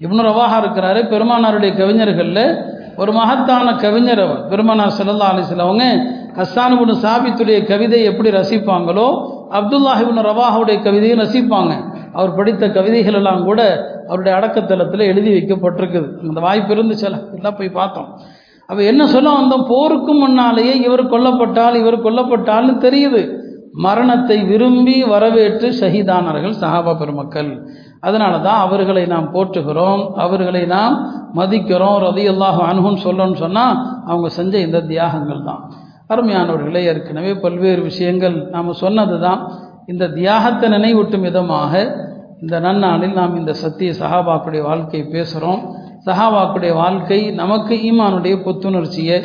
[0.00, 2.64] இப்னு ரவாஹா இருக்கிறாரு பெருமானாருடைய கவிஞர்களில்
[2.96, 4.48] ஒரு மகத்தான கவிஞர் அவர்.
[4.48, 5.84] பெருமானார் செல்லல்லா அலிஸ்ல அவங்க
[6.36, 11.72] ஹஸ்தானுபுன் சாபித்துடைய கவிதை எப்படி ரசிப்பாங்களோ அப்துல்லாஹிபின் ரவாஹுடைய கவிதையும் ரசிப்பாங்க.
[12.12, 16.28] அவர் படித்த கவிதைகள் எல்லாம் கூட அவருடைய அடக்கத்தலத்தில் எழுதி வைக்கப்பட்டிருக்குது.
[16.28, 18.18] அந்த வாய்ப்பு இருந்துச்சுல எல்லாம் போய் பார்த்தோம்.
[18.66, 19.66] அப்போ என்ன சொல்ல வந்தோம்?
[19.68, 23.37] போருக்கு முன்னாலேயே இவர் கொல்லப்பட்டால் இவர் கொல்லப்பட்டால்னு தெரியுது.
[23.74, 27.50] மரணத்தை விரும்பி வரவேற்று ஷஹீதானார்கள் சஹாபா பெருமக்கள்.
[28.00, 30.96] அதனால தான் அவர்களை நாம் போற்றுகிறோம் அவர்களை நாம்
[31.34, 35.62] மதிக்கிறோம் ரதியல்லாக அணுகுன்னு சொல்லணும்னு சொன்னால் அவங்க செஞ்ச இந்த தியாகங்கள் தான்.
[36.08, 39.40] அருமையானவர்களே ஏற்கனவே பல்வேறு விஷயங்கள் நாம் சொன்னது தான்
[39.86, 41.72] இந்த தியாகத்தை நினைவூட்டும் விதமாக
[42.42, 45.62] இந்த நன்னாளில் நாம் இந்த சத்திய சஹாபாக்குடைய வாழ்க்கையை பேசுகிறோம்
[46.06, 49.18] சஹாபாக்குடைய வாழ்க்கை நமக்கு ஈமானுடைய புத்துணர்ச்சியை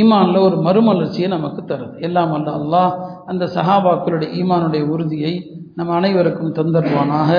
[0.00, 1.94] ஈமானில் ஒரு மறுமலர்ச்சியை நமக்கு தருது.
[2.00, 2.92] எல்லாம் அல்ல அல்லாஹ்
[3.26, 5.34] அந்த சஹாபாக்களுடைய ஈமானுடைய உறுதியை
[5.74, 7.30] நம் அனைவருக்கும் தந்தருவானாக.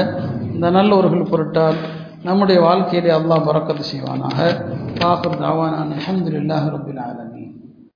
[0.54, 1.80] இந்த நல்லவர்கள் பொருட்டால்
[2.24, 4.40] நம்முடைய வாழ்க்கையிலே அல்லாஹ் பறக்கத்து செய்வானாக.
[5.00, 7.33] காஃபர் தாவானான் அஹமதுல்லாஹ் ரபுல் ஆலமி